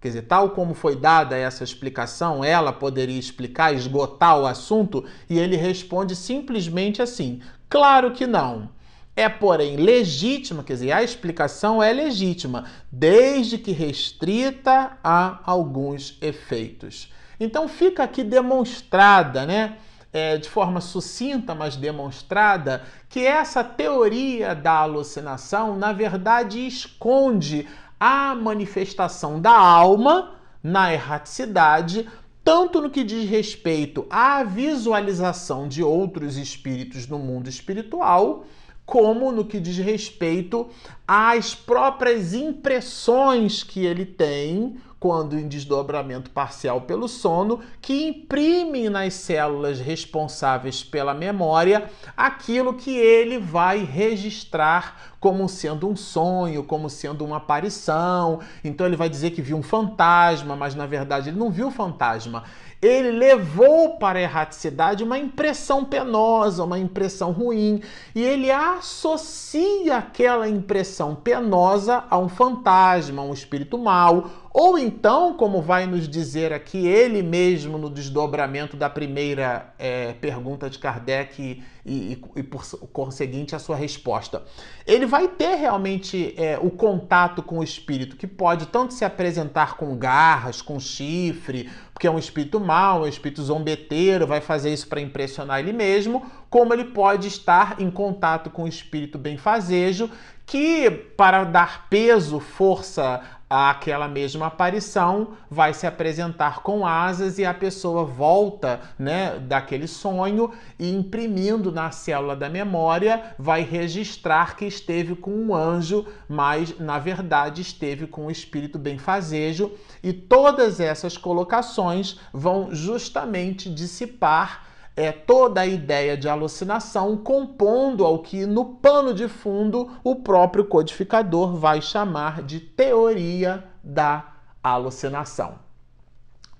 Quer 0.00 0.08
dizer, 0.08 0.22
tal 0.22 0.50
como 0.50 0.74
foi 0.74 0.96
dada 0.96 1.36
essa 1.36 1.62
explicação, 1.62 2.42
ela 2.42 2.72
poderia 2.72 3.20
explicar, 3.20 3.72
esgotar 3.72 4.36
o 4.36 4.46
assunto? 4.46 5.04
E 5.28 5.38
ele 5.38 5.54
responde 5.54 6.16
simplesmente 6.16 7.00
assim: 7.00 7.40
claro 7.68 8.10
que 8.10 8.26
não. 8.26 8.68
É, 9.16 9.28
porém, 9.28 9.76
legítima, 9.76 10.62
quer 10.62 10.74
dizer, 10.74 10.92
a 10.92 11.02
explicação 11.02 11.82
é 11.82 11.92
legítima, 11.92 12.64
desde 12.90 13.58
que 13.58 13.72
restrita 13.72 14.98
a 15.02 15.40
alguns 15.44 16.16
efeitos. 16.22 17.12
Então 17.38 17.68
fica 17.68 18.02
aqui 18.04 18.22
demonstrada, 18.22 19.44
né? 19.46 19.78
É, 20.12 20.36
de 20.36 20.48
forma 20.48 20.80
sucinta, 20.80 21.54
mas 21.54 21.76
demonstrada, 21.76 22.82
que 23.08 23.24
essa 23.24 23.62
teoria 23.62 24.56
da 24.56 24.72
alucinação, 24.72 25.76
na 25.76 25.92
verdade, 25.92 26.66
esconde 26.66 27.68
a 27.98 28.34
manifestação 28.34 29.40
da 29.40 29.56
alma 29.56 30.32
na 30.62 30.92
erraticidade, 30.92 32.08
tanto 32.42 32.80
no 32.80 32.90
que 32.90 33.04
diz 33.04 33.28
respeito 33.30 34.04
à 34.10 34.42
visualização 34.42 35.68
de 35.68 35.82
outros 35.82 36.36
espíritos 36.36 37.06
no 37.06 37.18
mundo 37.18 37.48
espiritual, 37.48 38.44
como 38.90 39.30
no 39.30 39.44
que 39.44 39.60
diz 39.60 39.78
respeito 39.78 40.68
às 41.06 41.54
próprias 41.54 42.34
impressões 42.34 43.62
que 43.62 43.86
ele 43.86 44.04
tem 44.04 44.78
quando 44.98 45.38
em 45.38 45.46
desdobramento 45.48 46.28
parcial 46.30 46.82
pelo 46.82 47.08
sono, 47.08 47.60
que 47.80 48.08
imprime 48.08 48.90
nas 48.90 49.14
células 49.14 49.80
responsáveis 49.80 50.82
pela 50.82 51.14
memória 51.14 51.88
aquilo 52.14 52.74
que 52.74 52.98
ele 52.98 53.38
vai 53.38 53.82
registrar 53.82 55.14
como 55.18 55.48
sendo 55.48 55.88
um 55.88 55.96
sonho, 55.96 56.64
como 56.64 56.90
sendo 56.90 57.24
uma 57.24 57.36
aparição. 57.36 58.40
Então 58.62 58.86
ele 58.86 58.96
vai 58.96 59.08
dizer 59.08 59.30
que 59.30 59.40
viu 59.40 59.56
um 59.56 59.62
fantasma, 59.62 60.54
mas 60.56 60.74
na 60.74 60.84
verdade 60.84 61.30
ele 61.30 61.38
não 61.38 61.50
viu 61.50 61.68
o 61.68 61.70
fantasma 61.70 62.44
ele 62.82 63.10
levou 63.10 63.98
para 63.98 64.18
a 64.18 64.22
erraticidade 64.22 65.04
uma 65.04 65.18
impressão 65.18 65.84
penosa, 65.84 66.64
uma 66.64 66.78
impressão 66.78 67.30
ruim, 67.30 67.82
e 68.14 68.22
ele 68.22 68.50
associa 68.50 69.98
aquela 69.98 70.48
impressão 70.48 71.14
penosa 71.14 72.04
a 72.08 72.18
um 72.18 72.28
fantasma, 72.28 73.20
a 73.20 73.24
um 73.24 73.34
espírito 73.34 73.76
mau, 73.76 74.30
ou 74.52 74.76
então, 74.76 75.34
como 75.34 75.62
vai 75.62 75.86
nos 75.86 76.08
dizer 76.08 76.52
aqui 76.52 76.84
ele 76.84 77.22
mesmo 77.22 77.78
no 77.78 77.88
desdobramento 77.88 78.76
da 78.76 78.90
primeira 78.90 79.72
é, 79.78 80.12
pergunta 80.14 80.68
de 80.68 80.76
Kardec 80.76 81.40
e, 81.40 81.62
e, 81.86 82.22
e, 82.34 82.42
por 82.42 82.64
conseguinte 82.92 83.54
a 83.54 83.60
sua 83.60 83.76
resposta, 83.76 84.42
ele 84.84 85.06
vai 85.06 85.28
ter 85.28 85.54
realmente 85.54 86.34
é, 86.36 86.58
o 86.60 86.68
contato 86.68 87.44
com 87.44 87.60
o 87.60 87.62
espírito 87.62 88.16
que 88.16 88.26
pode 88.26 88.66
tanto 88.66 88.92
se 88.92 89.04
apresentar 89.04 89.76
com 89.76 89.96
garras, 89.96 90.60
com 90.60 90.80
chifre, 90.80 91.70
porque 91.94 92.08
é 92.08 92.10
um 92.10 92.18
espírito 92.18 92.58
mau, 92.58 93.02
um 93.02 93.06
espírito 93.06 93.42
zombeteiro, 93.44 94.26
vai 94.26 94.40
fazer 94.40 94.72
isso 94.72 94.88
para 94.88 95.00
impressionar 95.00 95.60
ele 95.60 95.72
mesmo, 95.72 96.26
como 96.50 96.74
ele 96.74 96.86
pode 96.86 97.28
estar 97.28 97.80
em 97.80 97.88
contato 97.88 98.50
com 98.50 98.64
o 98.64 98.68
espírito 98.68 99.16
benfazejo 99.16 100.10
que 100.44 100.90
para 100.90 101.44
dar 101.44 101.86
peso, 101.88 102.40
força 102.40 103.22
àquela 103.50 104.06
mesma 104.06 104.46
aparição, 104.46 105.32
vai 105.50 105.74
se 105.74 105.84
apresentar 105.84 106.62
com 106.62 106.86
asas 106.86 107.36
e 107.36 107.44
a 107.44 107.52
pessoa 107.52 108.04
volta, 108.04 108.80
né, 108.96 109.40
daquele 109.40 109.88
sonho 109.88 110.52
e 110.78 110.88
imprimindo 110.88 111.72
na 111.72 111.90
célula 111.90 112.36
da 112.36 112.48
memória, 112.48 113.34
vai 113.36 113.62
registrar 113.62 114.54
que 114.54 114.64
esteve 114.64 115.16
com 115.16 115.32
um 115.32 115.52
anjo, 115.52 116.06
mas 116.28 116.78
na 116.78 117.00
verdade 117.00 117.60
esteve 117.60 118.06
com 118.06 118.26
o 118.26 118.30
espírito 118.30 118.78
benfazejo, 118.78 119.72
e 120.00 120.12
todas 120.12 120.78
essas 120.78 121.16
colocações 121.16 122.20
vão 122.32 122.72
justamente 122.72 123.68
dissipar 123.68 124.69
é, 125.00 125.12
toda 125.12 125.62
a 125.62 125.66
ideia 125.66 126.14
de 126.14 126.28
alucinação, 126.28 127.16
compondo 127.16 128.04
ao 128.04 128.18
que 128.18 128.44
no 128.44 128.66
pano 128.66 129.14
de 129.14 129.28
fundo 129.28 129.90
o 130.04 130.16
próprio 130.16 130.66
codificador 130.66 131.56
vai 131.56 131.80
chamar 131.80 132.42
de 132.42 132.60
teoria 132.60 133.64
da 133.82 134.34
alucinação. 134.62 135.54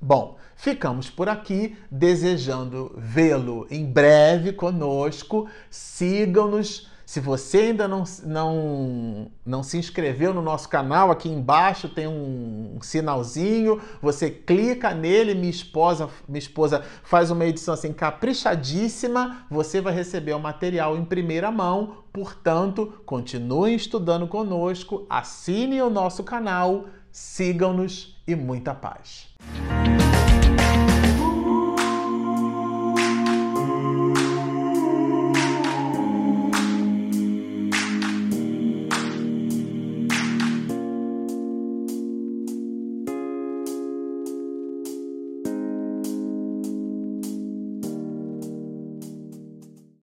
Bom, 0.00 0.38
ficamos 0.56 1.10
por 1.10 1.28
aqui 1.28 1.76
desejando 1.90 2.94
vê-lo 2.96 3.66
em 3.70 3.84
breve 3.84 4.54
conosco. 4.54 5.46
Sigam-nos 5.68 6.88
se 7.10 7.18
você 7.18 7.58
ainda 7.58 7.88
não, 7.88 8.04
não, 8.22 9.32
não 9.44 9.64
se 9.64 9.76
inscreveu 9.76 10.32
no 10.32 10.40
nosso 10.40 10.68
canal, 10.68 11.10
aqui 11.10 11.28
embaixo 11.28 11.88
tem 11.88 12.06
um 12.06 12.78
sinalzinho, 12.80 13.80
você 14.00 14.30
clica 14.30 14.94
nele, 14.94 15.34
minha 15.34 15.50
esposa, 15.50 16.08
minha 16.28 16.38
esposa 16.38 16.84
faz 17.02 17.32
uma 17.32 17.44
edição 17.44 17.74
assim 17.74 17.92
caprichadíssima, 17.92 19.44
você 19.50 19.80
vai 19.80 19.92
receber 19.92 20.34
o 20.34 20.38
material 20.38 20.96
em 20.96 21.04
primeira 21.04 21.50
mão, 21.50 22.04
portanto, 22.12 23.02
continue 23.04 23.74
estudando 23.74 24.28
conosco, 24.28 25.04
assine 25.10 25.82
o 25.82 25.90
nosso 25.90 26.22
canal, 26.22 26.84
sigam-nos 27.10 28.22
e 28.24 28.36
muita 28.36 28.72
paz. 28.72 29.26